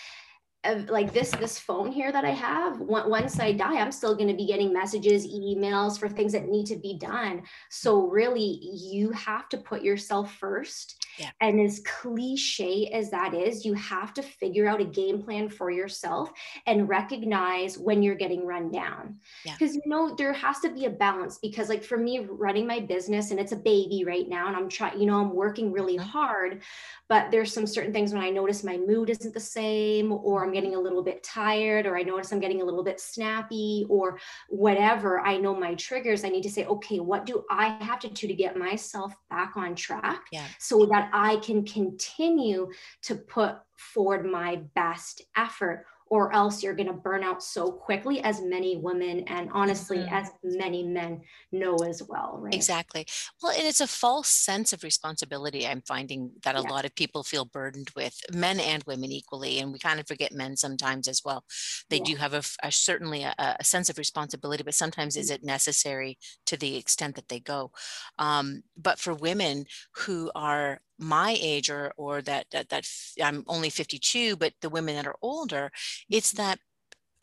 like 0.88 1.12
this 1.12 1.31
this 1.33 1.59
phone 1.59 1.90
here 1.90 2.12
that 2.12 2.25
i 2.25 2.31
have 2.31 2.79
once 2.79 3.40
i 3.40 3.51
die 3.51 3.81
i'm 3.81 3.90
still 3.90 4.14
going 4.14 4.29
to 4.29 4.37
be 4.37 4.46
getting 4.46 4.72
messages 4.72 5.27
emails 5.27 5.98
for 5.98 6.09
things 6.09 6.33
that 6.33 6.48
need 6.48 6.66
to 6.66 6.77
be 6.77 6.96
done 6.98 7.42
so 7.68 8.07
really 8.07 8.61
you 8.62 9.11
have 9.11 9.48
to 9.48 9.59
put 9.59 9.83
yourself 9.83 10.33
first 10.37 11.05
yeah. 11.18 11.31
and 11.40 11.61
as 11.61 11.81
cliche 11.81 12.88
as 12.92 13.11
that 13.11 13.35
is 13.35 13.64
you 13.64 13.75
have 13.75 14.14
to 14.14 14.22
figure 14.22 14.68
out 14.68 14.81
a 14.81 14.85
game 14.85 15.20
plan 15.20 15.48
for 15.48 15.70
yourself 15.70 16.31
and 16.66 16.88
recognize 16.88 17.77
when 17.77 18.01
you're 18.01 18.14
getting 18.14 18.46
run 18.46 18.70
down 18.70 19.16
because 19.44 19.75
yeah. 19.75 19.81
you 19.85 19.90
know 19.90 20.14
there 20.16 20.33
has 20.33 20.61
to 20.61 20.70
be 20.70 20.85
a 20.85 20.90
balance 20.90 21.38
because 21.38 21.68
like 21.68 21.83
for 21.83 21.98
me 21.98 22.20
running 22.31 22.66
my 22.66 22.79
business 22.79 23.33
and 23.33 23.40
it's 23.40 23.53
a 23.53 23.57
baby 23.57 24.05
right 24.07 24.29
now 24.29 24.46
and 24.46 24.57
i'm 24.57 24.68
trying 24.68 24.98
you 25.01 25.07
know 25.07 25.20
i'm 25.20 25.35
working 25.35 25.72
really 25.72 25.96
mm-hmm. 25.96 26.09
hard 26.09 26.62
but 27.09 27.31
there's 27.33 27.53
some 27.53 27.66
certain 27.66 27.92
things 27.92 28.12
when 28.12 28.22
i 28.22 28.31
notice 28.31 28.62
my 28.62 28.77
mood 28.77 29.11
isn't 29.11 29.35
the 29.35 29.40
same 29.40 30.12
or 30.12 30.44
i'm 30.44 30.52
I'm 30.53 30.61
getting 30.61 30.75
a 30.75 30.81
little 30.81 31.03
bit 31.03 31.23
tired 31.23 31.87
or 31.87 31.97
I 31.97 32.03
notice 32.03 32.31
I'm 32.31 32.38
getting 32.38 32.61
a 32.61 32.65
little 32.65 32.85
bit 32.85 33.01
snappy 33.01 33.87
or 33.88 34.19
whatever, 34.51 35.21
I 35.21 35.38
know 35.38 35.55
my 35.55 35.75
triggers. 35.77 36.25
I 36.25 36.29
need 36.29 36.43
to 36.43 36.51
say, 36.51 36.67
okay, 36.67 37.01
what 37.01 37.25
do 37.25 37.43
I 37.51 37.69
have 37.81 38.01
to 38.01 38.09
do 38.09 38.29
to 38.29 38.35
get 38.35 38.59
myself 38.59 39.15
back 39.31 39.57
on 39.57 39.75
track 39.75 40.27
yeah. 40.31 40.45
so 40.59 40.85
that 40.87 41.09
I 41.15 41.37
can 41.37 41.65
continue 41.65 42.71
to 43.03 43.15
put 43.15 43.57
forward 43.79 44.27
my 44.27 44.61
best 44.75 45.23
effort 45.37 45.87
or 46.12 46.31
else 46.35 46.62
you're 46.62 46.75
going 46.75 46.87
to 46.87 46.92
burn 46.92 47.25
out 47.25 47.42
so 47.42 47.72
quickly 47.72 48.20
as 48.20 48.42
many 48.42 48.77
women 48.77 49.20
and 49.29 49.48
honestly 49.55 49.96
mm-hmm. 49.96 50.14
as 50.14 50.31
many 50.44 50.83
men 50.83 51.18
know 51.53 51.75
as 51.77 52.03
well 52.07 52.37
right 52.38 52.53
exactly 52.53 53.07
well 53.42 53.51
and 53.51 53.66
it's 53.66 53.81
a 53.81 53.87
false 53.87 54.29
sense 54.29 54.75
of 54.75 54.83
responsibility 54.83 55.66
i'm 55.66 55.81
finding 55.81 56.31
that 56.44 56.55
a 56.55 56.61
yeah. 56.61 56.68
lot 56.68 56.85
of 56.85 56.94
people 56.94 57.22
feel 57.22 57.46
burdened 57.46 57.88
with 57.96 58.14
men 58.31 58.61
and 58.61 58.85
women 58.85 59.11
equally 59.11 59.59
and 59.59 59.72
we 59.72 59.79
kind 59.79 59.98
of 59.98 60.07
forget 60.07 60.33
men 60.33 60.55
sometimes 60.55 61.09
as 61.09 61.22
well 61.25 61.44
they 61.88 61.96
yeah. 61.96 62.05
do 62.05 62.16
have 62.16 62.35
a, 62.35 62.42
a 62.62 62.70
certainly 62.70 63.22
a, 63.22 63.35
a, 63.38 63.64
sense 63.64 63.88
of 63.88 63.96
responsibility 63.96 64.62
but 64.62 64.75
sometimes 64.75 65.14
mm-hmm. 65.14 65.22
is 65.22 65.31
it 65.31 65.42
necessary 65.42 66.18
to 66.44 66.59
the 66.59 66.77
extent 66.77 67.16
that 67.16 67.29
they 67.29 67.40
go 67.40 67.70
um, 68.18 68.62
but 68.77 68.98
for 68.98 69.14
women 69.14 69.64
who 69.96 70.31
are 70.35 70.83
my 71.03 71.37
age 71.41 71.71
or 71.71 71.93
or 71.97 72.23
that 72.23 72.47
that 72.53 72.69
that 72.69 72.87
I'm 73.23 73.45
only 73.47 73.71
52 73.71 74.37
but 74.37 74.55
the 74.61 74.71
women 74.71 74.95
that 74.97 75.07
are 75.07 75.17
older 75.23 75.71
it's 76.09 76.33
mm-hmm. 76.33 76.43
that 76.43 76.59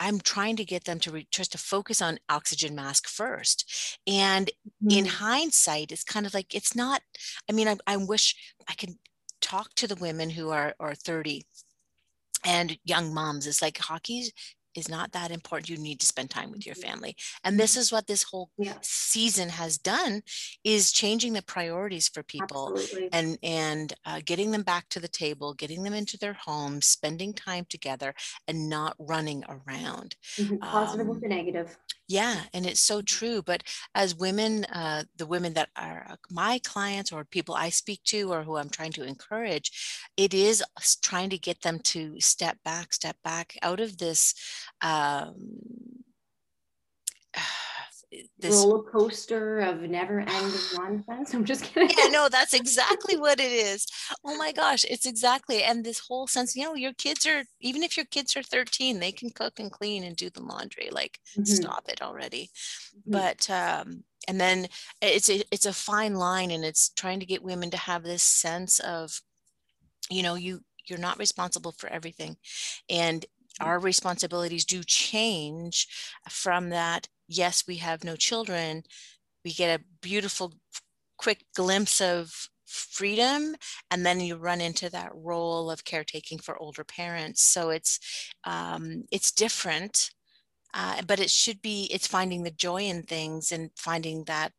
I'm 0.02 0.20
trying 0.22 0.56
to 0.56 0.66
get 0.66 0.86
them 0.86 1.00
to 1.00 1.12
re- 1.12 1.28
just 1.30 1.52
to 1.52 1.58
focus 1.58 2.02
on 2.02 2.20
oxygen 2.30 2.74
mask 2.74 3.08
first. 3.10 4.00
And 4.08 4.48
mm-hmm. 4.48 4.98
in 4.98 5.06
hindsight, 5.06 5.92
it's 5.92 6.06
kind 6.06 6.26
of 6.26 6.34
like 6.34 6.56
it's 6.56 6.74
not. 6.74 7.02
I 7.50 7.54
mean, 7.54 7.68
I, 7.68 7.76
I 7.86 7.98
wish 7.98 8.34
I 8.70 8.74
could 8.76 8.96
talk 9.42 9.74
to 9.76 9.88
the 9.88 9.96
women 9.96 10.30
who 10.30 10.52
are 10.52 10.74
are 10.80 10.96
30 10.96 11.46
and 12.46 12.78
young 12.86 13.14
moms. 13.14 13.46
It's 13.46 13.62
like 13.62 13.78
hockey 13.78 14.32
is 14.80 14.90
not 14.90 15.12
that 15.12 15.32
important 15.32 15.70
you 15.70 15.78
need 15.78 16.00
to 16.00 16.06
spend 16.06 16.30
time 16.30 16.52
with 16.52 16.66
your 16.66 16.76
mm-hmm. 16.76 16.90
family 16.90 17.16
and 17.44 17.60
this 17.60 17.78
is 17.78 17.92
what 17.92 18.08
this 18.08 18.24
whole 18.24 18.50
yeah. 18.58 18.74
season 18.82 19.50
has 19.50 19.78
done 19.78 20.22
is 20.64 20.92
changing 20.92 21.34
the 21.34 21.44
priorities 21.44 22.08
for 22.08 22.24
people 22.24 22.74
Absolutely. 22.76 23.10
and 23.14 23.38
and 23.44 23.94
uh, 24.06 24.20
getting 24.26 24.52
them 24.52 24.64
back 24.64 24.88
to 24.90 25.00
the 25.00 25.08
table 25.08 25.54
getting 25.54 25.84
them 25.84 25.94
into 25.94 26.18
their 26.18 26.34
homes 26.34 26.86
spending 26.86 27.34
time 27.34 27.66
together 27.70 28.14
and 28.48 28.70
not 28.70 28.96
running 28.98 29.44
around 29.48 30.16
mm-hmm. 30.38 30.58
positive 30.58 31.06
um, 31.06 31.10
with 31.10 31.22
the 31.22 31.28
negative 31.28 31.78
yeah, 32.10 32.42
and 32.56 32.66
it's 32.66 32.80
so 32.80 33.04
true. 33.04 33.44
But 33.44 33.64
as 33.94 34.16
women, 34.16 34.66
uh, 34.66 35.04
the 35.16 35.28
women 35.28 35.54
that 35.54 35.70
are 35.76 36.08
uh, 36.10 36.16
my 36.32 36.60
clients 36.66 37.12
or 37.12 37.24
people 37.24 37.54
I 37.54 37.70
speak 37.70 38.02
to 38.06 38.34
or 38.34 38.42
who 38.42 38.58
I'm 38.58 38.70
trying 38.70 38.94
to 38.94 39.04
encourage, 39.04 40.10
it 40.18 40.34
is 40.34 40.64
trying 41.04 41.30
to 41.30 41.38
get 41.38 41.62
them 41.62 41.78
to 41.80 42.20
step 42.20 42.58
back, 42.66 42.94
step 42.94 43.16
back 43.24 43.56
out 43.62 43.80
of 43.80 44.00
this. 44.00 44.34
Um, 44.82 45.36
this 48.38 48.56
roller 48.56 48.84
coaster 48.84 49.60
of 49.60 49.82
never 49.82 50.20
ending 50.20 50.60
nonsense. 50.78 51.34
I'm 51.34 51.46
just 51.46 51.64
kidding. 51.64 51.96
Yeah, 51.98 52.10
no, 52.10 52.30
that's 52.30 52.54
exactly 52.54 53.18
what 53.18 53.40
it 53.40 53.52
is. 53.52 53.86
Oh 54.24 54.38
my 54.38 54.52
gosh, 54.52 54.86
it's 54.86 55.06
exactly. 55.06 55.64
And 55.64 55.84
this 55.84 56.00
whole 56.00 56.28
sense, 56.28 56.56
you 56.56 56.64
know, 56.64 56.76
your 56.76 56.94
kids 56.94 57.26
are, 57.26 57.44
even 57.60 57.84
if 57.84 57.98
your 57.98 58.06
kids 58.06 58.36
are 58.36 58.44
13, 58.44 59.00
they 59.00 59.12
can 59.12 59.30
cook 59.30 59.60
and 59.60 59.72
clean 59.72 60.04
and 60.04 60.16
do 60.16 60.30
the 60.30 60.44
laundry. 60.44 60.90
Like, 60.92 61.20
mm-hmm. 61.32 61.44
stop 61.44 61.86
it 61.90 62.02
already. 62.02 62.50
Mm-hmm. 62.98 63.12
But, 63.12 63.50
um, 63.50 64.04
and 64.28 64.40
then 64.40 64.68
it's 65.02 65.30
a, 65.30 65.44
it's 65.52 65.66
a 65.66 65.74
fine 65.74 66.16
line 66.16 66.52
and 66.52 66.64
it's 66.64 66.90
trying 66.90 67.20
to 67.20 67.26
get 67.26 67.44
women 67.44 67.72
to 67.72 67.78
have 67.78 68.04
this 68.04 68.24
sense 68.24 68.80
of, 68.80 69.22
you 70.10 70.24
know, 70.24 70.36
you, 70.36 70.62
you're 70.86 71.00
not 71.00 71.20
responsible 71.20 71.72
for 71.72 71.88
everything. 71.90 72.38
And 72.90 73.26
our 73.60 73.80
responsibilities 73.80 74.66
do 74.66 74.84
change 74.84 75.88
from 76.30 76.70
that 76.70 77.08
yes, 77.30 77.64
we 77.68 77.78
have 77.78 78.04
no 78.04 78.16
children, 78.16 78.84
we 79.46 79.54
get 79.54 79.80
a 79.80 79.84
beautiful, 80.02 80.54
quick 81.18 81.46
glimpse 81.56 82.02
of 82.02 82.50
freedom 82.66 83.56
and 83.90 84.06
then 84.06 84.20
you 84.20 84.36
run 84.36 84.62
into 84.62 84.90
that 84.90 85.12
role 85.16 85.72
of 85.72 85.84
caretaking 85.86 86.38
for 86.38 86.58
older 86.58 86.84
parents. 86.84 87.42
So 87.42 87.70
it's 87.70 88.00
um, 88.44 89.06
it's 89.12 89.32
different 89.32 90.12
uh, 90.74 91.02
but 91.08 91.20
it 91.20 91.30
should 91.30 91.62
be 91.62 91.90
it's 91.92 92.08
finding 92.08 92.44
the 92.44 92.52
joy 92.52 92.84
in 92.84 93.04
things 93.04 93.52
and 93.52 93.72
finding 93.76 94.24
that 94.26 94.54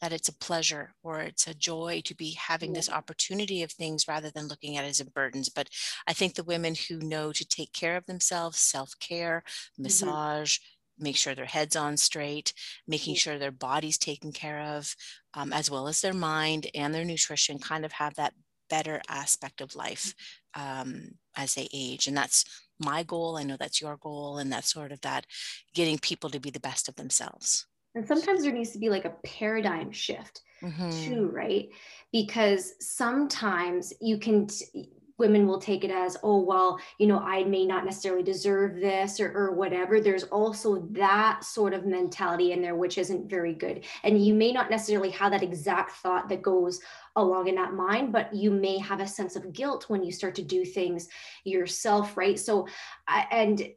that 0.00 0.12
it's 0.12 0.28
a 0.28 0.38
pleasure 0.38 0.94
or 1.02 1.20
it's 1.20 1.48
a 1.48 1.54
joy 1.54 2.00
to 2.04 2.14
be 2.14 2.30
having 2.34 2.72
this 2.72 2.88
opportunity 2.88 3.64
of 3.64 3.72
things 3.72 4.06
rather 4.06 4.30
than 4.30 4.46
looking 4.46 4.76
at 4.76 4.84
it 4.84 4.88
as 4.88 5.00
a 5.00 5.04
burdens 5.04 5.48
but 5.48 5.68
i 6.06 6.12
think 6.12 6.34
the 6.34 6.44
women 6.44 6.74
who 6.88 6.98
know 7.00 7.32
to 7.32 7.44
take 7.44 7.72
care 7.72 7.96
of 7.96 8.06
themselves 8.06 8.58
self-care 8.58 9.42
mm-hmm. 9.44 9.82
massage 9.82 10.58
mm-hmm 10.58 10.74
make 10.98 11.16
sure 11.16 11.34
their 11.34 11.44
head's 11.44 11.76
on 11.76 11.96
straight, 11.96 12.52
making 12.86 13.14
sure 13.14 13.38
their 13.38 13.50
body's 13.52 13.98
taken 13.98 14.32
care 14.32 14.60
of, 14.60 14.94
um, 15.34 15.52
as 15.52 15.70
well 15.70 15.88
as 15.88 16.00
their 16.00 16.14
mind 16.14 16.66
and 16.74 16.94
their 16.94 17.04
nutrition, 17.04 17.58
kind 17.58 17.84
of 17.84 17.92
have 17.92 18.14
that 18.14 18.34
better 18.70 19.00
aspect 19.08 19.60
of 19.60 19.74
life 19.74 20.14
um, 20.54 21.10
as 21.36 21.54
they 21.54 21.68
age. 21.72 22.06
And 22.06 22.16
that's 22.16 22.44
my 22.78 23.02
goal. 23.02 23.36
I 23.36 23.42
know 23.42 23.56
that's 23.58 23.80
your 23.80 23.96
goal. 23.96 24.38
And 24.38 24.52
that's 24.52 24.72
sort 24.72 24.92
of 24.92 25.00
that 25.00 25.26
getting 25.74 25.98
people 25.98 26.30
to 26.30 26.40
be 26.40 26.50
the 26.50 26.60
best 26.60 26.88
of 26.88 26.96
themselves. 26.96 27.66
And 27.94 28.06
sometimes 28.06 28.42
there 28.42 28.52
needs 28.52 28.70
to 28.72 28.78
be 28.78 28.90
like 28.90 29.06
a 29.06 29.14
paradigm 29.24 29.90
shift 29.90 30.42
mm-hmm. 30.62 30.90
too, 30.90 31.30
right? 31.32 31.68
Because 32.12 32.74
sometimes 32.80 33.92
you 34.00 34.18
can, 34.18 34.46
t- 34.46 34.90
women 35.18 35.46
will 35.46 35.60
take 35.60 35.84
it 35.84 35.90
as 35.90 36.16
oh 36.22 36.38
well 36.38 36.78
you 36.98 37.06
know 37.06 37.18
i 37.18 37.44
may 37.44 37.66
not 37.66 37.84
necessarily 37.84 38.22
deserve 38.22 38.76
this 38.76 39.20
or, 39.20 39.32
or 39.36 39.52
whatever. 39.52 40.00
There's 40.00 40.24
also 40.24 40.80
that 40.92 41.44
sort 41.44 41.72
of 41.72 41.86
mentality 41.86 42.52
in 42.52 42.62
there 42.62 42.76
which 42.76 42.98
isn't 42.98 43.28
very 43.28 43.54
good. 43.54 43.84
And 44.04 44.24
you 44.24 44.34
may 44.34 44.52
not 44.52 44.70
necessarily 44.70 45.10
have 45.10 45.32
that 45.32 45.42
exact 45.42 45.92
thought 45.92 46.28
that 46.28 46.42
goes 46.42 46.80
along 47.16 47.48
in 47.48 47.54
that 47.56 47.74
mind 47.74 48.12
but 48.12 48.32
you 48.34 48.50
may 48.50 48.78
have 48.78 49.00
a 49.00 49.06
sense 49.06 49.36
of 49.36 49.52
guilt 49.52 49.88
when 49.88 50.04
you 50.04 50.12
start 50.12 50.34
to 50.36 50.42
do 50.42 50.64
things 50.64 51.08
yourself 51.44 52.16
right? 52.16 52.38
So 52.38 52.68
and 53.30 53.68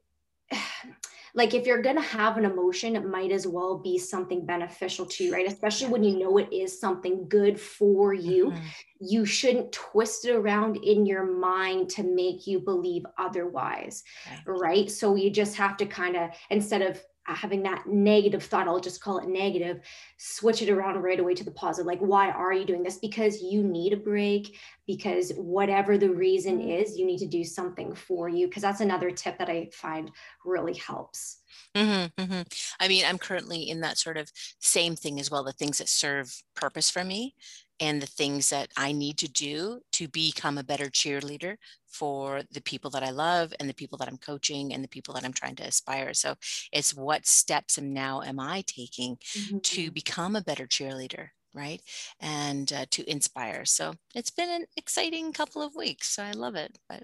like 1.34 1.54
if 1.54 1.66
you're 1.66 1.82
going 1.82 1.96
to 1.96 2.02
have 2.02 2.38
an 2.38 2.46
emotion 2.46 2.96
it 2.96 3.06
might 3.06 3.32
as 3.32 3.48
well 3.48 3.78
be 3.78 3.98
something 3.98 4.46
beneficial 4.46 5.06
to 5.06 5.26
you 5.26 5.34
right 5.34 5.48
especially 5.48 5.88
when 5.88 6.04
you 6.04 6.18
know 6.18 6.38
it 6.38 6.52
is 6.52 6.80
something 6.80 7.28
good 7.28 7.60
for 7.60 8.14
you 8.14 8.48
mm-hmm. 8.48 8.66
you 9.00 9.26
shouldn't 9.26 9.72
twist 9.72 10.26
it 10.26 10.34
around 10.34 10.78
in 10.78 11.06
your 11.06 11.26
mind 11.26 11.90
to 11.90 12.04
make 12.04 12.48
you 12.48 12.60
believe 12.60 13.06
otherwise 13.18 14.04
right, 14.46 14.60
right? 14.60 14.92
so 14.92 15.16
you 15.16 15.30
just 15.30 15.56
have 15.56 15.78
to 15.78 15.86
kind 15.86 16.16
of 16.16 16.30
instead 16.50 16.82
of 16.82 17.02
having 17.26 17.64
that 17.64 17.88
negative 17.88 18.44
thought, 18.44 18.68
I'll 18.68 18.80
just 18.80 19.02
call 19.02 19.20
it 19.20 19.28
negative, 19.28 19.82
switch 20.18 20.62
it 20.62 20.70
around 20.70 21.02
right 21.02 21.20
away 21.20 21.34
to 21.36 21.44
the 21.44 21.52
positive. 21.52 21.86
Like, 21.86 22.00
why 22.00 22.32
are 22.32 22.54
you 22.54 22.66
doing 22.66 22.84
this? 22.84 22.98
Because 22.98 23.42
you 23.42 23.64
need 23.64 23.94
a 23.94 23.98
break, 23.98 24.58
because 24.88 25.32
whatever 25.38 25.98
the 25.98 26.10
reason 26.10 26.60
mm-hmm. 26.60 26.70
is, 26.70 26.98
you 26.98 27.06
need 27.06 27.20
to 27.20 27.28
do 27.28 27.44
something 27.44 27.94
for 27.94 28.28
you. 28.28 28.48
Because 28.48 28.64
that's 28.64 28.82
another 28.82 29.12
tip 29.12 29.38
that 29.38 29.50
I 29.50 29.70
find 29.72 30.12
really 30.46 30.76
helps. 30.76 31.38
Mm-hmm, 31.76 32.22
mm-hmm. 32.22 32.42
I 32.80 32.88
mean, 32.88 33.06
I'm 33.06 33.18
currently 33.18 33.70
in 33.70 33.82
that 33.82 33.98
sort 33.98 34.18
of 34.18 34.32
same 34.60 34.96
thing 34.96 35.20
as 35.20 35.32
well 35.32 35.44
the 35.44 35.54
things 35.54 35.78
that 35.78 35.90
serve 35.90 36.44
purpose 36.56 36.90
for 36.90 37.04
me 37.04 37.36
and 37.82 38.02
the 38.02 38.08
things 38.08 38.52
that 38.52 38.70
I 38.78 38.92
need 38.92 39.18
to 39.18 39.28
do 39.28 39.82
to 39.94 40.08
become 40.08 40.58
a 40.58 40.64
better 40.64 40.86
cheerleader 40.86 41.56
for 41.88 42.44
the 42.52 42.62
people 42.62 42.92
that 42.92 43.04
I 43.04 43.10
love 43.10 43.54
and 43.60 43.68
the 43.68 43.74
people 43.74 43.98
that 43.98 44.08
I'm 44.08 44.18
coaching 44.18 44.74
and 44.74 44.84
the 44.84 44.88
people 44.88 45.14
that 45.16 45.26
I'm 45.26 45.34
trying 45.34 45.56
to 45.58 45.64
aspire. 45.64 46.14
So 46.14 46.36
it's 46.72 46.96
what 46.96 47.26
steps 47.26 47.78
am 47.78 47.92
now 47.92 48.22
am 48.22 48.40
I 48.40 48.64
taking 48.68 49.18
mm-hmm. 49.18 49.58
to 49.58 49.92
become 49.92 50.36
a 50.36 50.42
better 50.42 50.68
cheerleader, 50.68 51.30
right? 51.54 51.82
And 52.20 52.72
uh, 52.72 52.86
to 52.92 53.10
inspire. 53.10 53.66
So 53.66 53.96
it's 54.16 54.32
been 54.32 54.50
an 54.50 54.66
exciting 54.78 55.34
couple 55.34 55.62
of 55.62 55.76
weeks. 55.76 56.08
So 56.08 56.24
I 56.24 56.32
love 56.32 56.56
it. 56.56 56.78
But 56.88 57.04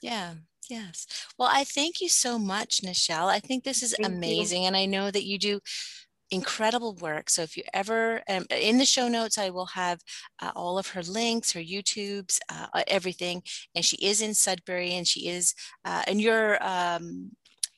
yeah. 0.00 0.34
Yes. 0.70 1.06
Well, 1.36 1.50
I 1.52 1.64
thank 1.64 2.00
you 2.00 2.08
so 2.08 2.38
much, 2.38 2.82
Nichelle. 2.82 3.26
I 3.26 3.40
think 3.40 3.64
this 3.64 3.82
is 3.82 3.96
thank 3.98 4.08
amazing. 4.08 4.62
You. 4.62 4.68
And 4.68 4.76
I 4.76 4.86
know 4.86 5.10
that 5.10 5.24
you 5.24 5.36
do 5.36 5.60
incredible 6.32 6.96
work. 6.96 7.30
So 7.30 7.42
if 7.42 7.56
you 7.56 7.62
ever, 7.74 8.22
um, 8.28 8.46
in 8.50 8.78
the 8.78 8.86
show 8.86 9.06
notes, 9.06 9.38
I 9.38 9.50
will 9.50 9.66
have 9.66 10.00
uh, 10.40 10.50
all 10.56 10.78
of 10.78 10.88
her 10.88 11.02
links, 11.02 11.52
her 11.52 11.60
YouTubes, 11.60 12.38
uh, 12.48 12.66
uh, 12.72 12.82
everything. 12.88 13.42
And 13.74 13.84
she 13.84 13.96
is 13.96 14.22
in 14.22 14.34
Sudbury 14.34 14.94
and 14.94 15.06
she 15.06 15.28
is, 15.28 15.54
uh, 15.84 16.02
and 16.06 16.20
your, 16.20 16.62
um, 16.66 17.30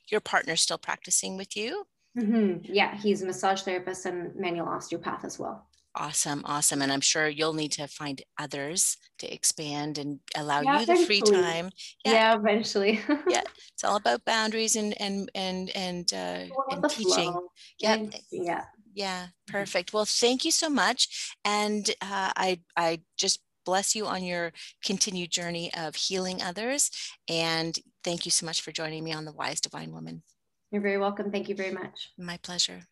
your 0.09 0.21
partner 0.21 0.55
still 0.55 0.77
practicing 0.77 1.35
with 1.37 1.55
you? 1.55 1.85
Mm-hmm. 2.17 2.71
Yeah, 2.73 2.95
he's 2.97 3.21
a 3.21 3.25
massage 3.25 3.61
therapist 3.61 4.05
and 4.05 4.33
manual 4.35 4.67
osteopath 4.67 5.25
as 5.25 5.37
well. 5.37 5.67
Awesome, 5.97 6.41
awesome. 6.43 6.81
And 6.81 6.91
I'm 6.91 7.01
sure 7.01 7.29
you'll 7.29 7.53
need 7.53 7.71
to 7.73 7.87
find 7.87 8.21
others 8.37 8.97
to 9.19 9.33
expand 9.33 9.97
and 9.97 10.19
allow 10.35 10.59
yeah, 10.59 10.79
you 10.79 10.85
the 10.85 11.05
free 11.05 11.21
time. 11.21 11.69
Yeah, 12.03 12.11
yeah 12.11 12.35
eventually. 12.35 12.99
yeah, 13.29 13.43
it's 13.73 13.83
all 13.83 13.95
about 13.95 14.25
boundaries 14.25 14.75
and 14.75 14.99
and 14.99 15.31
and 15.33 15.69
and 15.69 16.11
uh, 16.13 16.45
and 16.69 16.89
teaching. 16.89 17.33
Yeah, 17.79 18.03
yeah, 18.29 18.65
yeah. 18.93 19.21
Mm-hmm. 19.21 19.57
Perfect. 19.57 19.93
Well, 19.93 20.05
thank 20.05 20.43
you 20.43 20.51
so 20.51 20.69
much, 20.69 21.33
and 21.45 21.89
uh, 22.01 22.31
I 22.35 22.59
I 22.75 23.01
just 23.17 23.39
bless 23.65 23.95
you 23.95 24.05
on 24.05 24.23
your 24.23 24.51
continued 24.83 25.31
journey 25.31 25.73
of 25.73 25.95
healing 25.95 26.41
others. 26.41 26.91
And 27.29 27.77
thank 28.03 28.25
you 28.25 28.31
so 28.31 28.45
much 28.45 28.61
for 28.61 28.71
joining 28.71 29.03
me 29.03 29.13
on 29.13 29.25
the 29.25 29.33
Wise 29.33 29.59
Divine 29.59 29.91
Woman. 29.91 30.23
You're 30.71 30.81
very 30.81 30.97
welcome. 30.97 31.31
Thank 31.31 31.49
you 31.49 31.55
very 31.55 31.71
much. 31.71 32.11
My 32.17 32.37
pleasure. 32.37 32.87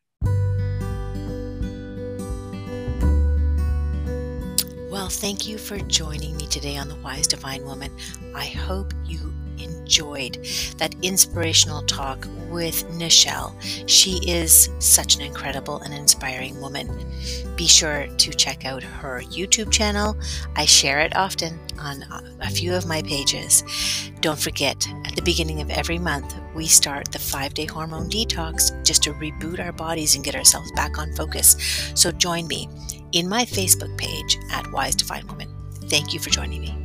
Well, 5.04 5.10
thank 5.10 5.46
you 5.46 5.58
for 5.58 5.78
joining 5.80 6.38
me 6.38 6.48
today 6.48 6.78
on 6.78 6.88
The 6.88 6.96
Wise 6.96 7.28
Divine 7.28 7.66
Woman. 7.66 7.92
I 8.34 8.46
hope 8.46 8.94
you 9.04 9.34
enjoyed 9.58 10.36
that 10.78 10.96
inspirational 11.02 11.82
talk 11.82 12.26
with 12.50 12.90
Nichelle. 12.92 13.54
She 13.86 14.22
is 14.26 14.70
such 14.80 15.18
an 15.18 15.22
incredible 15.22 15.82
and 15.82 15.94
inspiring 15.94 16.62
woman. 16.62 16.88
Be 17.58 17.68
sure 17.68 18.08
to 18.08 18.32
check 18.32 18.64
out 18.64 18.82
her 18.82 19.20
YouTube 19.24 19.74
channel. 19.74 20.16
I 20.56 20.64
share 20.64 21.02
it 21.02 21.14
often 21.18 21.60
on 21.78 22.06
a 22.40 22.50
few 22.50 22.74
of 22.74 22.88
my 22.88 23.02
pages. 23.02 23.66
Don't 24.22 24.40
forget, 24.40 24.88
at 25.04 25.18
the 25.18 25.22
beginning 25.22 25.60
of 25.60 25.70
every 25.70 26.00
month, 26.00 26.34
we 26.56 26.66
start 26.66 27.12
the 27.12 27.20
five 27.20 27.54
day 27.54 27.66
hormone 27.66 28.10
detox 28.10 28.72
just 28.86 29.04
to 29.04 29.14
reboot 29.16 29.60
our 29.60 29.74
bodies 29.74 30.16
and 30.16 30.24
get 30.24 30.34
ourselves 30.34 30.72
back 30.72 30.98
on 30.98 31.12
focus. 31.12 31.92
So 31.94 32.10
join 32.10 32.48
me 32.48 32.70
in 33.14 33.30
my 33.30 33.46
Facebook 33.46 33.96
page 33.98 34.38
at 34.52 34.70
Wise 34.72 34.96
Divine 34.96 35.28
Woman. 35.28 35.48
Thank 35.86 36.14
you 36.14 36.20
for 36.20 36.30
joining 36.30 36.62
me. 36.62 36.83